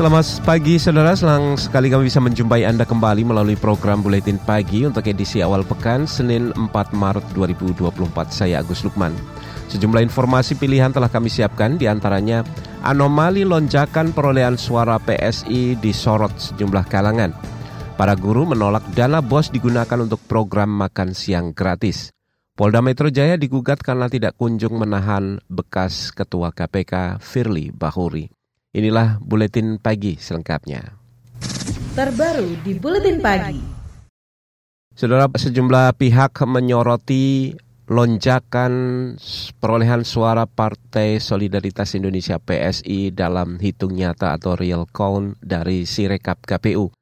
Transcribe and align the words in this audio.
Selamat 0.00 0.24
pagi 0.48 0.80
saudara, 0.80 1.12
senang 1.12 1.60
sekali 1.60 1.92
kami 1.92 2.08
bisa 2.08 2.24
menjumpai 2.24 2.64
Anda 2.64 2.88
kembali 2.88 3.20
melalui 3.20 3.52
program 3.52 4.00
Buletin 4.00 4.40
Pagi 4.40 4.88
untuk 4.88 5.04
edisi 5.04 5.44
awal 5.44 5.60
pekan 5.60 6.08
Senin 6.08 6.56
4 6.56 6.72
Maret 6.96 7.36
2024. 7.36 8.08
Saya 8.32 8.64
Agus 8.64 8.80
Lukman. 8.80 9.12
Sejumlah 9.68 10.00
informasi 10.00 10.56
pilihan 10.56 10.88
telah 10.88 11.12
kami 11.12 11.28
siapkan 11.28 11.76
di 11.76 11.84
antaranya 11.84 12.40
anomali 12.80 13.44
lonjakan 13.44 14.16
perolehan 14.16 14.56
suara 14.56 14.96
PSI 14.96 15.76
disorot 15.84 16.32
sejumlah 16.32 16.88
kalangan. 16.88 17.36
Para 18.00 18.16
guru 18.16 18.48
menolak 18.48 18.88
dana 18.96 19.20
bos 19.20 19.52
digunakan 19.52 20.00
untuk 20.00 20.24
program 20.24 20.80
makan 20.80 21.12
siang 21.12 21.52
gratis. 21.52 22.08
Polda 22.56 22.80
Metro 22.80 23.12
Jaya 23.12 23.36
digugat 23.36 23.84
karena 23.84 24.08
tidak 24.08 24.40
kunjung 24.40 24.80
menahan 24.80 25.44
bekas 25.52 26.08
Ketua 26.16 26.56
KPK 26.56 27.20
Firly 27.20 27.68
Bahuri. 27.68 28.39
Inilah 28.70 29.18
buletin 29.18 29.82
pagi 29.82 30.14
selengkapnya. 30.14 30.94
Terbaru 31.98 32.54
di 32.62 32.78
buletin 32.78 33.18
pagi. 33.18 33.58
Saudara 34.94 35.26
sejumlah 35.26 35.98
pihak 35.98 36.38
menyoroti 36.46 37.50
lonjakan 37.90 38.72
perolehan 39.58 40.06
suara 40.06 40.46
Partai 40.46 41.18
Solidaritas 41.18 41.98
Indonesia 41.98 42.38
PSI 42.38 43.10
dalam 43.10 43.58
hitung 43.58 43.98
nyata 43.98 44.38
atau 44.38 44.54
real 44.54 44.86
count 44.86 45.34
dari 45.42 45.82
Sirekap 45.82 46.46
KPU. 46.46 46.94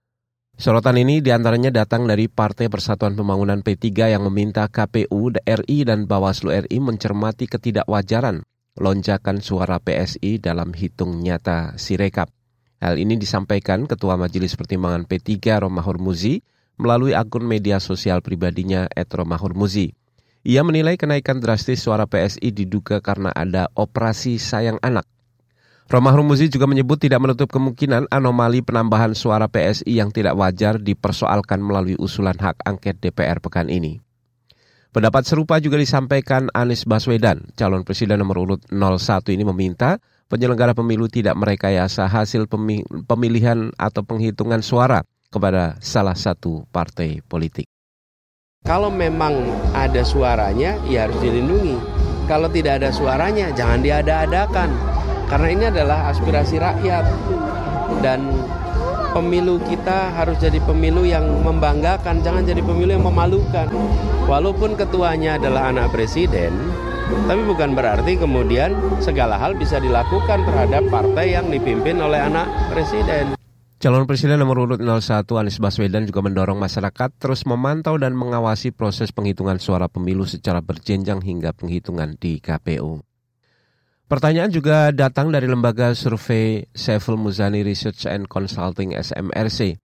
Sorotan 0.56 0.96
ini 0.96 1.20
di 1.20 1.36
antaranya 1.36 1.68
datang 1.68 2.08
dari 2.08 2.32
Partai 2.32 2.72
Persatuan 2.72 3.12
Pembangunan 3.12 3.60
P3 3.60 4.16
yang 4.16 4.24
meminta 4.24 4.64
KPU, 4.72 5.36
RI, 5.44 5.78
dan 5.84 6.08
Bawaslu 6.08 6.48
RI 6.64 6.80
mencermati 6.80 7.44
ketidakwajaran 7.44 8.40
lonjakan 8.78 9.42
suara 9.42 9.82
PSI 9.82 10.38
dalam 10.38 10.70
hitung 10.72 11.18
nyata 11.20 11.74
Sirekap. 11.76 12.30
Hal 12.78 12.94
ini 12.96 13.18
disampaikan 13.18 13.90
Ketua 13.90 14.14
Majelis 14.14 14.54
Pertimbangan 14.54 15.04
P3 15.04 15.34
Roma 15.66 15.82
Hormuzi 15.82 16.38
melalui 16.78 17.12
akun 17.12 17.42
media 17.42 17.82
sosial 17.82 18.22
pribadinya 18.22 18.86
et 18.94 19.10
Roma 19.10 19.34
Hormuzi. 19.34 19.90
Ia 20.46 20.62
menilai 20.62 20.94
kenaikan 20.94 21.42
drastis 21.42 21.82
suara 21.82 22.06
PSI 22.06 22.54
diduga 22.54 23.02
karena 23.02 23.34
ada 23.34 23.66
operasi 23.74 24.38
sayang 24.38 24.78
anak. 24.80 25.04
Roma 25.90 26.14
Hormuzi 26.14 26.46
juga 26.52 26.70
menyebut 26.70 27.00
tidak 27.02 27.18
menutup 27.18 27.50
kemungkinan 27.50 28.12
anomali 28.12 28.62
penambahan 28.62 29.16
suara 29.18 29.50
PSI 29.50 29.98
yang 29.98 30.14
tidak 30.14 30.38
wajar 30.38 30.78
dipersoalkan 30.78 31.58
melalui 31.58 31.98
usulan 31.98 32.36
hak 32.38 32.62
angket 32.62 33.02
DPR 33.02 33.42
pekan 33.42 33.66
ini. 33.66 33.98
Pendapat 34.88 35.28
serupa 35.28 35.60
juga 35.60 35.76
disampaikan 35.76 36.48
Anies 36.56 36.88
Baswedan. 36.88 37.44
Calon 37.60 37.84
Presiden 37.84 38.24
nomor 38.24 38.40
urut 38.40 38.64
01 38.72 39.36
ini 39.36 39.44
meminta 39.44 40.00
penyelenggara 40.32 40.72
pemilu 40.72 41.12
tidak 41.12 41.36
merekayasa 41.36 42.08
hasil 42.08 42.48
pemilihan 43.04 43.68
atau 43.76 44.00
penghitungan 44.00 44.64
suara 44.64 45.04
kepada 45.28 45.76
salah 45.84 46.16
satu 46.16 46.64
partai 46.72 47.20
politik. 47.20 47.68
Kalau 48.64 48.88
memang 48.88 49.44
ada 49.76 50.00
suaranya, 50.00 50.80
ya 50.88 51.04
harus 51.04 51.20
dilindungi. 51.20 51.76
Kalau 52.24 52.48
tidak 52.48 52.80
ada 52.80 52.88
suaranya, 52.88 53.52
jangan 53.52 53.84
diada-adakan. 53.84 54.72
Karena 55.28 55.48
ini 55.52 55.64
adalah 55.68 56.08
aspirasi 56.08 56.56
rakyat. 56.56 57.04
Dan 58.00 58.24
pemilu 59.12 59.60
kita 59.64 60.12
harus 60.12 60.36
jadi 60.40 60.60
pemilu 60.62 61.04
yang 61.04 61.24
membanggakan, 61.44 62.20
jangan 62.20 62.44
jadi 62.44 62.60
pemilu 62.60 62.96
yang 62.96 63.06
memalukan. 63.06 63.68
Walaupun 64.28 64.76
ketuanya 64.76 65.40
adalah 65.40 65.72
anak 65.72 65.92
presiden, 65.92 66.52
tapi 67.24 67.40
bukan 67.48 67.72
berarti 67.72 68.20
kemudian 68.20 68.76
segala 69.00 69.40
hal 69.40 69.56
bisa 69.56 69.80
dilakukan 69.80 70.44
terhadap 70.44 70.84
partai 70.92 71.32
yang 71.32 71.48
dipimpin 71.48 71.96
oleh 72.04 72.20
anak 72.20 72.48
presiden. 72.68 73.38
Calon 73.78 74.10
Presiden 74.10 74.42
nomor 74.42 74.66
urut 74.66 74.82
01 74.82 75.22
Anies 75.38 75.62
Baswedan 75.62 76.02
juga 76.02 76.18
mendorong 76.18 76.58
masyarakat 76.58 77.14
terus 77.14 77.46
memantau 77.46 77.94
dan 77.94 78.10
mengawasi 78.10 78.74
proses 78.74 79.14
penghitungan 79.14 79.62
suara 79.62 79.86
pemilu 79.86 80.26
secara 80.26 80.58
berjenjang 80.58 81.22
hingga 81.22 81.54
penghitungan 81.54 82.18
di 82.18 82.42
KPU. 82.42 83.07
Pertanyaan 84.08 84.48
juga 84.48 84.88
datang 84.88 85.28
dari 85.28 85.44
lembaga 85.44 85.92
survei 85.92 86.64
Sevel 86.72 87.20
Muzani 87.20 87.60
Research 87.60 88.08
and 88.08 88.24
Consulting 88.24 88.96
SMRC. 88.96 89.76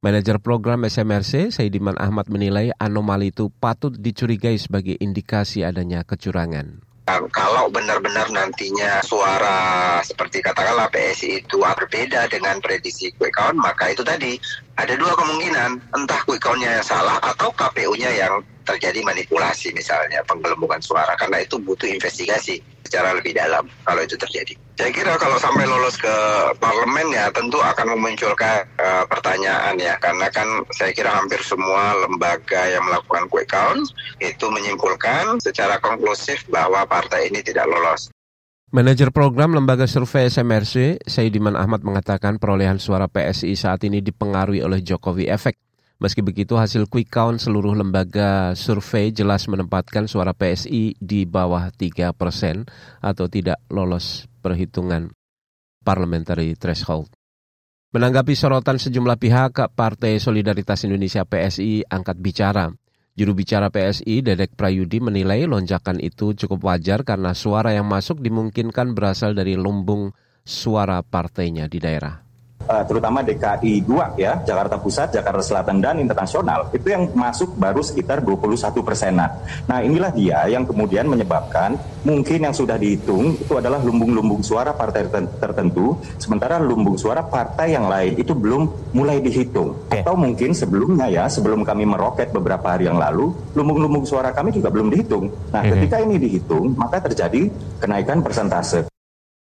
Manajer 0.00 0.40
program 0.40 0.88
SMRC, 0.88 1.52
Saidiman 1.52 2.00
Ahmad 2.00 2.32
menilai 2.32 2.72
anomali 2.80 3.28
itu 3.28 3.52
patut 3.52 3.92
dicurigai 3.92 4.56
sebagai 4.56 4.96
indikasi 4.96 5.68
adanya 5.68 6.00
kecurangan. 6.00 6.80
Kalau 7.28 7.68
benar-benar 7.68 8.32
nantinya 8.32 9.04
suara 9.04 10.00
seperti 10.00 10.40
katakanlah 10.40 10.88
PSI 10.88 11.44
itu 11.44 11.60
berbeda 11.60 12.24
dengan 12.32 12.64
prediksi 12.64 13.12
quick 13.20 13.36
count, 13.36 13.60
maka 13.60 13.92
itu 13.92 14.00
tadi 14.00 14.40
ada 14.80 14.96
dua 14.96 15.12
kemungkinan, 15.12 15.92
entah 15.92 16.20
quick 16.24 16.40
count-nya 16.40 16.80
yang 16.80 16.86
salah 16.88 17.20
atau 17.20 17.52
KPU-nya 17.52 18.16
yang 18.16 18.40
terjadi 18.64 19.00
manipulasi 19.04 19.72
misalnya 19.76 20.24
penggelembungan 20.24 20.80
suara 20.80 21.16
karena 21.16 21.40
itu 21.40 21.56
butuh 21.60 21.88
investigasi 21.88 22.60
secara 22.88 23.12
lebih 23.12 23.36
dalam 23.36 23.68
kalau 23.84 24.00
itu 24.00 24.16
terjadi. 24.16 24.56
Saya 24.80 24.90
kira 24.96 25.20
kalau 25.20 25.36
sampai 25.36 25.68
lolos 25.68 26.00
ke 26.00 26.16
parlemen 26.56 27.12
ya 27.12 27.28
tentu 27.28 27.60
akan 27.60 27.92
memunculkan 27.92 28.64
uh, 28.80 29.04
pertanyaan 29.04 29.76
ya 29.76 30.00
karena 30.00 30.32
kan 30.32 30.48
saya 30.72 30.96
kira 30.96 31.12
hampir 31.12 31.44
semua 31.44 31.92
lembaga 32.08 32.64
yang 32.64 32.80
melakukan 32.88 33.28
quick 33.28 33.52
count 33.52 33.84
itu 34.24 34.46
menyimpulkan 34.48 35.36
secara 35.44 35.76
konklusif 35.84 36.48
bahwa 36.48 36.88
partai 36.88 37.28
ini 37.28 37.44
tidak 37.44 37.68
lolos. 37.68 38.08
Manajer 38.68 39.08
program 39.08 39.56
Lembaga 39.56 39.88
Survei 39.88 40.28
SMRC, 40.28 41.00
Saidiman 41.08 41.56
Ahmad 41.56 41.80
mengatakan 41.80 42.36
perolehan 42.36 42.76
suara 42.76 43.08
PSI 43.08 43.56
saat 43.56 43.80
ini 43.88 44.04
dipengaruhi 44.04 44.60
oleh 44.60 44.84
Jokowi 44.84 45.24
Efek 45.24 45.56
Meski 45.98 46.22
begitu, 46.22 46.54
hasil 46.54 46.86
quick 46.86 47.10
count 47.10 47.42
seluruh 47.42 47.74
lembaga 47.74 48.54
survei 48.54 49.10
jelas 49.10 49.50
menempatkan 49.50 50.06
suara 50.06 50.30
PSI 50.30 50.94
di 50.94 51.26
bawah 51.26 51.74
3 51.74 52.14
persen 52.14 52.62
atau 53.02 53.26
tidak 53.26 53.58
lolos 53.66 54.30
perhitungan 54.38 55.10
parliamentary 55.82 56.54
threshold. 56.54 57.10
Menanggapi 57.90 58.38
sorotan 58.38 58.78
sejumlah 58.78 59.18
pihak, 59.18 59.74
Partai 59.74 60.22
Solidaritas 60.22 60.86
Indonesia 60.86 61.26
PSI 61.26 61.82
angkat 61.90 62.22
bicara. 62.22 62.70
Juru 63.18 63.34
bicara 63.34 63.66
PSI, 63.66 64.22
Dedek 64.22 64.54
Prayudi, 64.54 65.02
menilai 65.02 65.50
lonjakan 65.50 65.98
itu 65.98 66.30
cukup 66.30 66.62
wajar 66.62 67.02
karena 67.02 67.34
suara 67.34 67.74
yang 67.74 67.90
masuk 67.90 68.22
dimungkinkan 68.22 68.94
berasal 68.94 69.34
dari 69.34 69.58
lumbung 69.58 70.14
suara 70.46 71.02
partainya 71.02 71.66
di 71.66 71.82
daerah. 71.82 72.27
Eh, 72.68 72.84
terutama 72.84 73.24
DKI 73.24 73.80
2 73.80 74.20
ya, 74.20 74.44
Jakarta 74.44 74.76
Pusat, 74.76 75.16
Jakarta 75.16 75.40
Selatan 75.40 75.80
dan 75.80 76.04
internasional, 76.04 76.68
itu 76.68 76.92
yang 76.92 77.08
masuk 77.16 77.56
baru 77.56 77.80
sekitar 77.80 78.20
21 78.20 78.84
persenan. 78.84 79.40
Nah 79.64 79.80
inilah 79.80 80.12
dia 80.12 80.44
yang 80.52 80.68
kemudian 80.68 81.08
menyebabkan 81.08 81.80
mungkin 82.04 82.44
yang 82.44 82.52
sudah 82.52 82.76
dihitung 82.76 83.40
itu 83.40 83.56
adalah 83.56 83.80
lumbung-lumbung 83.80 84.44
suara 84.44 84.76
partai 84.76 85.08
tertentu, 85.40 85.96
sementara 86.20 86.60
lumbung 86.60 87.00
suara 87.00 87.24
partai 87.24 87.72
yang 87.72 87.88
lain 87.88 88.20
itu 88.20 88.36
belum 88.36 88.92
mulai 88.92 89.24
dihitung. 89.24 89.88
Atau 89.88 90.12
mungkin 90.20 90.52
sebelumnya 90.52 91.08
ya, 91.08 91.24
sebelum 91.24 91.64
kami 91.64 91.88
meroket 91.88 92.36
beberapa 92.36 92.76
hari 92.76 92.84
yang 92.84 93.00
lalu, 93.00 93.32
lumbung-lumbung 93.56 94.04
suara 94.04 94.36
kami 94.36 94.52
juga 94.52 94.68
belum 94.68 94.92
dihitung. 94.92 95.32
Nah 95.56 95.64
ketika 95.64 96.04
ini 96.04 96.20
dihitung, 96.20 96.76
maka 96.76 97.00
terjadi 97.00 97.48
kenaikan 97.80 98.20
persentase. 98.20 98.97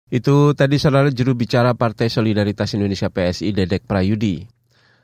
Itu 0.07 0.55
tadi 0.55 0.79
saudara 0.79 1.11
juru 1.11 1.35
bicara 1.35 1.75
Partai 1.75 2.07
Solidaritas 2.07 2.71
Indonesia 2.79 3.11
PSI 3.11 3.51
Dedek 3.51 3.91
Prayudi. 3.91 4.47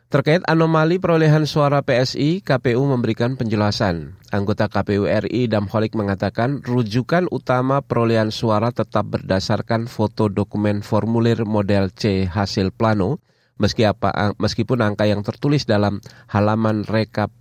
Terkait 0.06 0.46
anomali 0.46 1.02
perolehan 1.02 1.42
suara 1.42 1.82
PSI, 1.82 2.38
KPU 2.38 2.86
memberikan 2.86 3.34
penjelasan. 3.34 4.14
Anggota 4.30 4.70
KPU 4.70 5.10
RI 5.10 5.50
Damholik 5.50 5.98
mengatakan 5.98 6.62
rujukan 6.62 7.26
utama 7.34 7.82
perolehan 7.82 8.30
suara 8.30 8.70
tetap 8.70 9.10
berdasarkan 9.10 9.90
foto 9.90 10.30
dokumen 10.30 10.86
formulir 10.86 11.42
model 11.50 11.90
C 11.90 12.30
hasil 12.30 12.70
plano, 12.70 13.18
meski 13.58 13.82
apa, 13.82 14.38
meskipun 14.38 14.86
angka 14.86 15.10
yang 15.10 15.26
tertulis 15.26 15.66
dalam 15.66 15.98
halaman 16.30 16.86
rekap 16.86 17.34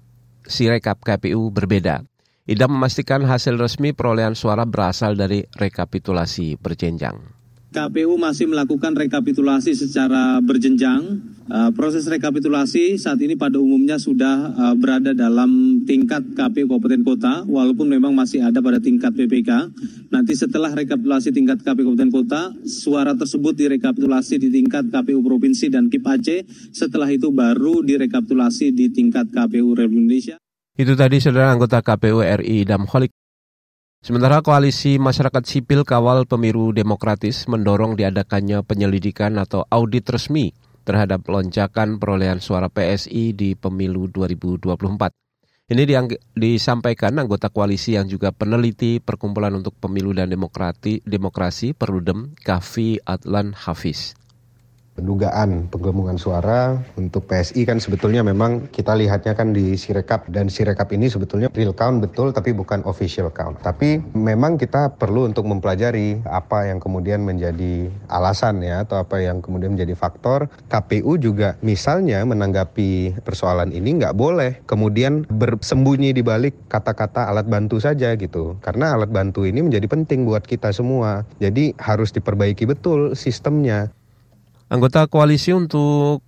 si 0.50 0.66
rekap 0.66 0.98
KPU 1.06 1.54
berbeda. 1.54 2.10
Idam 2.50 2.74
memastikan 2.74 3.22
hasil 3.22 3.62
resmi 3.62 3.94
perolehan 3.94 4.34
suara 4.34 4.66
berasal 4.66 5.14
dari 5.14 5.46
rekapitulasi 5.46 6.58
berjenjang. 6.58 7.41
KPU 7.72 8.20
masih 8.20 8.52
melakukan 8.52 8.92
rekapitulasi 8.92 9.72
secara 9.72 10.44
berjenjang. 10.44 11.24
Uh, 11.48 11.72
proses 11.72 12.04
rekapitulasi 12.04 13.00
saat 13.00 13.16
ini 13.24 13.40
pada 13.40 13.64
umumnya 13.64 13.96
sudah 13.96 14.36
uh, 14.52 14.76
berada 14.76 15.16
dalam 15.16 15.84
tingkat 15.88 16.36
KPU 16.36 16.68
Kabupaten 16.68 17.04
Kota, 17.08 17.34
walaupun 17.48 17.88
memang 17.88 18.12
masih 18.12 18.44
ada 18.44 18.60
pada 18.60 18.84
tingkat 18.84 19.16
PPK. 19.16 19.72
Nanti 20.12 20.36
setelah 20.36 20.76
rekapitulasi 20.76 21.32
tingkat 21.32 21.64
KPU 21.64 21.96
Kabupaten 21.96 22.12
Kota, 22.12 22.42
suara 22.68 23.16
tersebut 23.16 23.56
direkapitulasi 23.56 24.36
di 24.36 24.52
tingkat 24.52 24.92
KPU 24.92 25.24
Provinsi 25.24 25.72
dan 25.72 25.88
KIP 25.88 26.04
Aceh. 26.04 26.44
Setelah 26.76 27.08
itu 27.08 27.32
baru 27.32 27.80
direkapitulasi 27.88 28.76
di 28.76 28.92
tingkat 28.92 29.32
KPU 29.32 29.80
Republik 29.80 30.12
Indonesia. 30.12 30.36
Itu 30.76 31.00
tadi 31.00 31.24
saudara 31.24 31.56
anggota 31.56 31.80
KPU 31.80 32.20
RI 32.20 32.68
Damholik 32.68 33.16
Sementara 34.02 34.42
Koalisi 34.42 34.98
Masyarakat 34.98 35.46
Sipil 35.46 35.86
Kawal 35.86 36.26
Pemilu 36.26 36.74
Demokratis 36.74 37.46
mendorong 37.46 37.94
diadakannya 37.94 38.66
penyelidikan 38.66 39.38
atau 39.38 39.62
audit 39.70 40.10
resmi 40.10 40.58
terhadap 40.82 41.22
lonjakan 41.30 42.02
perolehan 42.02 42.42
suara 42.42 42.66
PSI 42.66 43.38
di 43.38 43.54
pemilu 43.54 44.10
2024. 44.10 44.74
Ini 45.70 45.86
disampaikan 46.34 47.14
anggota 47.22 47.54
koalisi 47.54 47.94
yang 47.94 48.10
juga 48.10 48.34
peneliti 48.34 48.98
Perkumpulan 48.98 49.54
untuk 49.54 49.78
Pemilu 49.78 50.18
dan 50.18 50.34
Demokrati, 50.34 51.06
Demokrasi 51.06 51.78
Perludem, 51.78 52.34
Kavi 52.42 53.06
Adlan 53.06 53.54
Hafiz 53.54 54.18
dugaan 55.02 55.68
penggabungan 55.68 56.16
suara 56.16 56.78
untuk 56.96 57.26
PSI 57.26 57.66
kan 57.66 57.82
sebetulnya 57.82 58.22
memang 58.22 58.70
kita 58.70 58.94
lihatnya 58.94 59.34
kan 59.34 59.52
di 59.52 59.76
Sirekap 59.76 60.30
dan 60.30 60.48
Sirekap 60.48 60.94
ini 60.94 61.10
sebetulnya 61.10 61.50
real 61.52 61.74
count 61.74 62.00
betul 62.00 62.32
tapi 62.32 62.54
bukan 62.54 62.86
official 62.86 63.34
count. 63.34 63.58
Tapi 63.60 64.00
memang 64.14 64.62
kita 64.62 64.96
perlu 64.96 65.28
untuk 65.28 65.50
mempelajari 65.50 66.22
apa 66.30 66.70
yang 66.70 66.78
kemudian 66.78 67.26
menjadi 67.26 67.90
alasan 68.08 68.62
ya 68.62 68.86
atau 68.86 69.02
apa 69.02 69.20
yang 69.20 69.42
kemudian 69.42 69.74
menjadi 69.76 69.98
faktor. 69.98 70.48
KPU 70.70 71.18
juga 71.18 71.58
misalnya 71.66 72.24
menanggapi 72.24 73.22
persoalan 73.26 73.74
ini 73.74 74.02
nggak 74.02 74.16
boleh 74.16 74.64
kemudian 74.70 75.26
bersembunyi 75.28 76.14
di 76.16 76.24
balik 76.24 76.54
kata-kata 76.70 77.28
alat 77.28 77.50
bantu 77.50 77.82
saja 77.82 78.14
gitu. 78.16 78.56
Karena 78.62 78.96
alat 78.96 79.10
bantu 79.10 79.44
ini 79.44 79.66
menjadi 79.66 79.88
penting 79.90 80.24
buat 80.28 80.46
kita 80.46 80.72
semua. 80.72 81.24
Jadi 81.42 81.74
harus 81.82 82.14
diperbaiki 82.14 82.68
betul 82.70 83.18
sistemnya. 83.18 83.90
Anggota 84.72 85.04
koalisi 85.04 85.52
untuk 85.52 86.24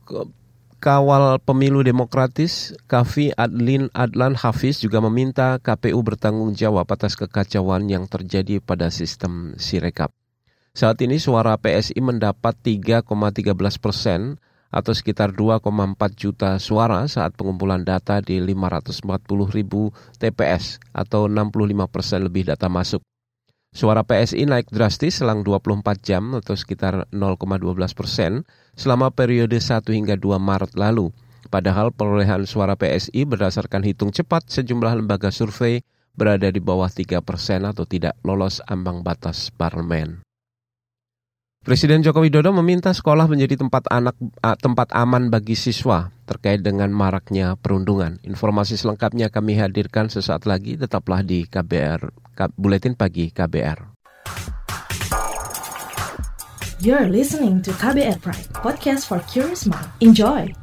kawal 0.84 1.40
pemilu 1.40 1.80
demokratis, 1.80 2.76
Kavi 2.92 3.32
Adlin 3.40 3.88
Adlan 3.96 4.36
Hafiz 4.36 4.84
juga 4.84 5.00
meminta 5.00 5.64
KPU 5.64 6.04
bertanggung 6.04 6.52
jawab 6.52 6.92
atas 6.92 7.16
kekacauan 7.16 7.88
yang 7.88 8.04
terjadi 8.04 8.60
pada 8.60 8.92
sistem 8.92 9.56
Sirekap. 9.56 10.12
Saat 10.76 11.00
ini 11.08 11.24
suara 11.24 11.56
PSI 11.56 12.04
mendapat 12.04 12.60
3,13 12.60 13.80
persen 13.80 14.36
atau 14.68 14.92
sekitar 14.92 15.32
2,4 15.32 15.64
juta 16.12 16.60
suara 16.60 17.08
saat 17.08 17.40
pengumpulan 17.40 17.88
data 17.88 18.20
di 18.20 18.44
540 18.44 19.08
ribu 19.56 19.96
TPS 20.20 20.84
atau 20.92 21.32
65 21.32 21.88
persen 21.88 22.28
lebih 22.28 22.52
data 22.52 22.68
masuk. 22.68 23.00
Suara 23.74 24.06
PSI 24.06 24.46
naik 24.46 24.70
drastis 24.70 25.18
selang 25.18 25.42
24 25.42 25.82
jam 26.06 26.38
atau 26.38 26.54
sekitar 26.54 27.10
0,12 27.10 27.74
persen 27.98 28.46
selama 28.78 29.10
periode 29.10 29.58
1 29.58 29.82
hingga 29.90 30.14
2 30.14 30.38
Maret 30.38 30.78
lalu. 30.78 31.10
Padahal 31.50 31.90
perolehan 31.90 32.46
suara 32.46 32.78
PSI 32.78 33.26
berdasarkan 33.26 33.82
hitung 33.82 34.14
cepat 34.14 34.46
sejumlah 34.46 35.02
lembaga 35.02 35.34
survei 35.34 35.82
berada 36.14 36.54
di 36.54 36.62
bawah 36.62 36.86
3 36.86 37.26
persen 37.26 37.66
atau 37.66 37.90
tidak 37.90 38.14
lolos 38.22 38.62
ambang 38.70 39.02
batas 39.02 39.50
parlemen. 39.50 40.22
Presiden 41.64 42.04
Joko 42.04 42.20
Widodo 42.20 42.52
meminta 42.52 42.92
sekolah 42.92 43.24
menjadi 43.24 43.56
tempat 43.64 43.88
anak 43.88 44.20
tempat 44.60 44.92
aman 44.92 45.32
bagi 45.32 45.56
siswa 45.56 46.12
terkait 46.28 46.60
dengan 46.60 46.92
maraknya 46.92 47.56
perundungan. 47.56 48.20
Informasi 48.28 48.76
selengkapnya 48.76 49.32
kami 49.32 49.56
hadirkan 49.56 50.12
sesaat 50.12 50.44
lagi. 50.44 50.76
Tetaplah 50.76 51.24
di 51.24 51.48
KBR 51.48 52.12
Buletin 52.60 53.00
Pagi 53.00 53.32
KBR. 53.32 53.80
You're 56.84 57.08
listening 57.08 57.64
to 57.64 57.72
KBR 57.80 58.20
Pride, 58.20 58.52
podcast 58.60 59.08
for 59.08 59.24
curious 59.32 59.64
mind. 59.64 59.88
Enjoy. 60.04 60.63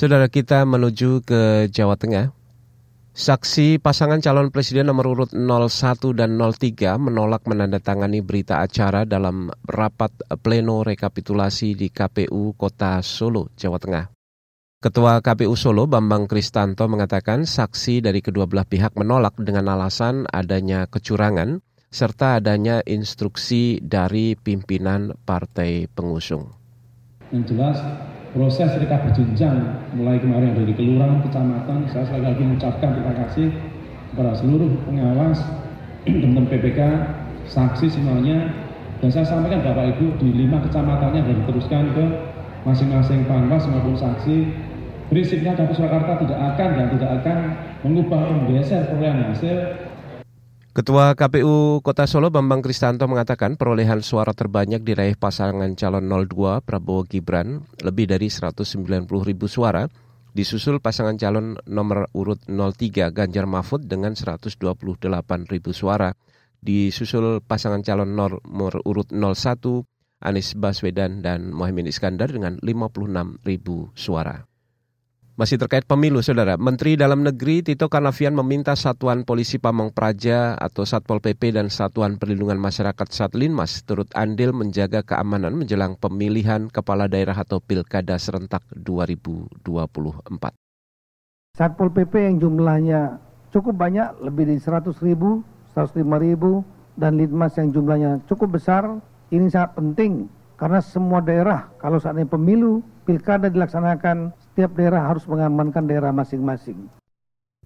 Saudara 0.00 0.32
kita 0.32 0.64
menuju 0.64 1.20
ke 1.28 1.68
Jawa 1.68 1.92
Tengah. 1.92 2.32
Saksi 3.12 3.76
pasangan 3.76 4.16
calon 4.24 4.48
presiden 4.48 4.88
nomor 4.88 5.12
urut 5.12 5.36
01 5.36 5.68
dan 6.16 6.40
03 6.40 6.96
menolak 6.96 7.44
menandatangani 7.44 8.24
berita 8.24 8.64
acara 8.64 9.04
dalam 9.04 9.52
rapat 9.68 10.08
pleno 10.40 10.80
rekapitulasi 10.88 11.76
di 11.76 11.92
KPU 11.92 12.56
Kota 12.56 13.04
Solo, 13.04 13.52
Jawa 13.52 13.76
Tengah. 13.76 14.08
Ketua 14.80 15.20
KPU 15.20 15.52
Solo 15.52 15.84
Bambang 15.84 16.24
Kristanto 16.24 16.88
mengatakan 16.88 17.44
saksi 17.44 18.00
dari 18.00 18.24
kedua 18.24 18.48
belah 18.48 18.64
pihak 18.64 18.96
menolak 18.96 19.36
dengan 19.36 19.68
alasan 19.68 20.24
adanya 20.32 20.88
kecurangan 20.88 21.60
serta 21.92 22.40
adanya 22.40 22.80
instruksi 22.88 23.84
dari 23.84 24.32
pimpinan 24.32 25.12
partai 25.28 25.92
pengusung. 25.92 26.48
Yang 27.28 27.52
jelas 27.52 27.76
proses 28.30 28.70
mereka 28.78 29.02
berjenjang 29.02 29.58
mulai 29.98 30.22
kemarin 30.22 30.54
dari 30.54 30.72
kelurahan, 30.74 31.18
kecamatan. 31.26 31.90
Saya 31.90 32.06
sekali 32.06 32.24
lagi 32.30 32.42
mengucapkan 32.46 32.90
terima 32.94 33.14
kasih 33.26 33.48
kepada 34.14 34.32
seluruh 34.38 34.70
pengawas, 34.86 35.38
teman-teman 36.06 36.46
PPK, 36.46 36.80
saksi 37.50 37.86
semuanya. 37.90 38.54
Dan 39.00 39.08
saya 39.08 39.24
sampaikan 39.24 39.64
Bapak 39.64 39.96
Ibu 39.96 40.20
di 40.20 40.44
lima 40.44 40.60
kecamatannya 40.60 41.24
dan 41.24 41.34
diteruskan 41.42 41.84
ke 41.96 42.04
masing-masing 42.68 43.24
panwas 43.24 43.64
maupun 43.66 43.96
saksi. 43.96 44.68
Prinsipnya 45.10 45.58
Dapur 45.58 45.74
Surakarta 45.74 46.22
tidak 46.22 46.38
akan 46.54 46.68
dan 46.78 46.86
tidak 46.94 47.10
akan 47.18 47.38
mengubah 47.82 48.30
menggeser 48.30 48.86
perolehan 48.86 49.26
hasil 49.26 49.89
Ketua 50.80 51.12
KPU 51.12 51.84
Kota 51.84 52.08
Solo 52.08 52.32
Bambang 52.32 52.64
Kristanto 52.64 53.04
mengatakan 53.04 53.60
perolehan 53.60 54.00
suara 54.00 54.32
terbanyak 54.32 54.80
diraih 54.80 55.12
pasangan 55.12 55.76
calon 55.76 56.08
02 56.08 56.64
Prabowo 56.64 57.04
Gibran 57.04 57.68
lebih 57.84 58.08
dari 58.08 58.32
190 58.32 59.04
ribu 59.04 59.44
suara, 59.44 59.84
disusul 60.32 60.80
pasangan 60.80 61.20
calon 61.20 61.60
nomor 61.68 62.08
urut 62.16 62.40
03 62.48 63.12
Ganjar 63.12 63.44
Mahfud 63.44 63.92
dengan 63.92 64.16
128 64.16 64.56
ribu 65.52 65.76
suara, 65.76 66.16
disusul 66.64 67.44
pasangan 67.44 67.84
calon 67.84 68.16
nomor 68.16 68.80
urut 68.88 69.12
01 69.12 69.84
Anies 70.24 70.56
Baswedan 70.56 71.20
dan 71.20 71.52
Mohaimin 71.52 71.92
Iskandar 71.92 72.32
dengan 72.32 72.56
56 72.56 73.44
ribu 73.44 73.92
suara. 73.92 74.49
Masih 75.40 75.56
terkait 75.56 75.88
pemilu, 75.88 76.20
Saudara. 76.20 76.60
Menteri 76.60 77.00
Dalam 77.00 77.24
Negeri 77.24 77.64
Tito 77.64 77.88
Karnavian 77.88 78.36
meminta 78.36 78.76
Satuan 78.76 79.24
Polisi 79.24 79.56
Pamong 79.56 79.88
Praja 79.88 80.52
atau 80.52 80.84
Satpol 80.84 81.24
PP 81.24 81.56
dan 81.56 81.72
Satuan 81.72 82.20
Perlindungan 82.20 82.60
Masyarakat 82.60 83.08
Satlinmas 83.08 83.80
turut 83.88 84.12
andil 84.12 84.52
menjaga 84.52 85.00
keamanan 85.00 85.56
menjelang 85.56 85.96
pemilihan 85.96 86.68
kepala 86.68 87.08
daerah 87.08 87.32
atau 87.32 87.56
pilkada 87.56 88.20
serentak 88.20 88.60
2024. 88.76 89.64
Satpol 91.56 91.88
PP 91.88 92.12
yang 92.20 92.36
jumlahnya 92.36 93.16
cukup 93.48 93.80
banyak, 93.80 94.20
lebih 94.20 94.44
dari 94.44 94.60
100 94.60 94.92
ribu, 95.00 95.40
105 95.72 96.04
ribu, 96.20 96.60
dan 97.00 97.16
Litmas 97.16 97.56
yang 97.56 97.72
jumlahnya 97.72 98.28
cukup 98.28 98.60
besar, 98.60 99.00
ini 99.32 99.48
sangat 99.48 99.72
penting 99.72 100.28
karena 100.60 100.84
semua 100.84 101.24
daerah 101.24 101.72
kalau 101.80 101.96
saatnya 101.96 102.28
pemilu, 102.28 102.84
pilkada 103.08 103.48
dilaksanakan 103.48 104.36
setiap 104.50 104.74
daerah 104.74 105.06
harus 105.06 105.24
mengamankan 105.30 105.86
daerah 105.86 106.10
masing-masing. 106.10 106.90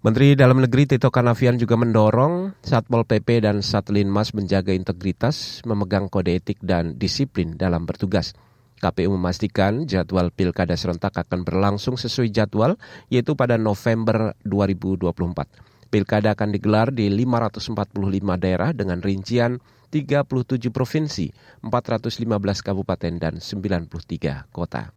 Menteri 0.05 0.37
Dalam 0.37 0.61
Negeri 0.61 0.85
Tito 0.85 1.09
Karnavian 1.09 1.57
juga 1.57 1.81
mendorong 1.81 2.61
Satpol 2.61 3.09
PP 3.09 3.41
dan 3.41 3.65
Satlinmas 3.65 4.37
menjaga 4.37 4.77
integritas, 4.77 5.65
memegang 5.65 6.13
kode 6.13 6.37
etik 6.37 6.61
dan 6.61 7.01
disiplin 7.01 7.57
dalam 7.57 7.89
bertugas. 7.89 8.37
KPU 8.85 9.17
memastikan 9.17 9.89
jadwal 9.89 10.29
pilkada 10.29 10.77
serentak 10.77 11.17
akan 11.17 11.41
berlangsung 11.41 11.97
sesuai 11.97 12.29
jadwal, 12.29 12.77
yaitu 13.09 13.33
pada 13.33 13.57
November 13.57 14.37
2024. 14.45 15.89
Pilkada 15.89 16.37
akan 16.37 16.53
digelar 16.53 16.93
di 16.93 17.09
545 17.09 17.97
daerah 18.37 18.77
dengan 18.77 19.01
rincian 19.01 19.57
37 19.89 20.69
provinsi, 20.69 21.33
415 21.65 22.61
kabupaten, 22.61 23.13
dan 23.17 23.41
93 23.41 24.53
kota. 24.53 24.93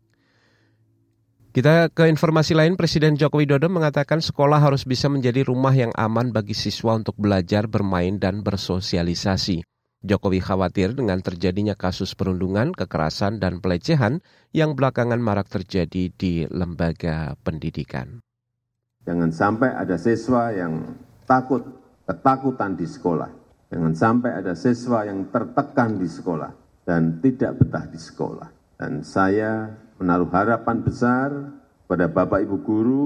Kita 1.56 1.90
ke 1.90 2.06
informasi 2.12 2.54
lain, 2.54 2.76
Presiden 2.76 3.16
Joko 3.16 3.40
Widodo 3.40 3.72
mengatakan 3.72 4.20
sekolah 4.22 4.62
harus 4.62 4.84
bisa 4.84 5.08
menjadi 5.08 5.48
rumah 5.48 5.74
yang 5.74 5.90
aman 5.96 6.30
bagi 6.30 6.54
siswa 6.54 6.94
untuk 6.94 7.16
belajar, 7.18 7.66
bermain, 7.66 8.20
dan 8.20 8.44
bersosialisasi. 8.46 9.64
Jokowi 10.06 10.40
khawatir 10.40 10.94
dengan 10.94 11.18
terjadinya 11.26 11.74
kasus 11.74 12.14
perundungan, 12.14 12.70
kekerasan, 12.70 13.42
dan 13.42 13.58
pelecehan 13.58 14.22
yang 14.54 14.78
belakangan 14.78 15.18
marak 15.18 15.50
terjadi 15.50 16.14
di 16.14 16.46
lembaga 16.54 17.34
pendidikan. 17.42 18.22
Jangan 19.08 19.32
sampai 19.34 19.74
ada 19.74 19.98
siswa 19.98 20.54
yang 20.54 20.94
takut, 21.26 21.64
ketakutan 22.06 22.78
di 22.78 22.86
sekolah. 22.86 23.32
Jangan 23.74 23.94
sampai 23.98 24.32
ada 24.38 24.54
siswa 24.54 25.04
yang 25.04 25.28
tertekan 25.34 25.98
di 25.98 26.08
sekolah 26.08 26.52
dan 26.86 27.18
tidak 27.20 27.58
betah 27.60 27.86
di 27.90 28.00
sekolah. 28.00 28.50
Dan 28.78 29.02
saya 29.02 29.74
menaruh 29.98 30.30
harapan 30.30 30.78
besar 30.82 31.30
pada 31.86 32.06
Bapak 32.10 32.46
Ibu 32.46 32.58
guru 32.62 33.06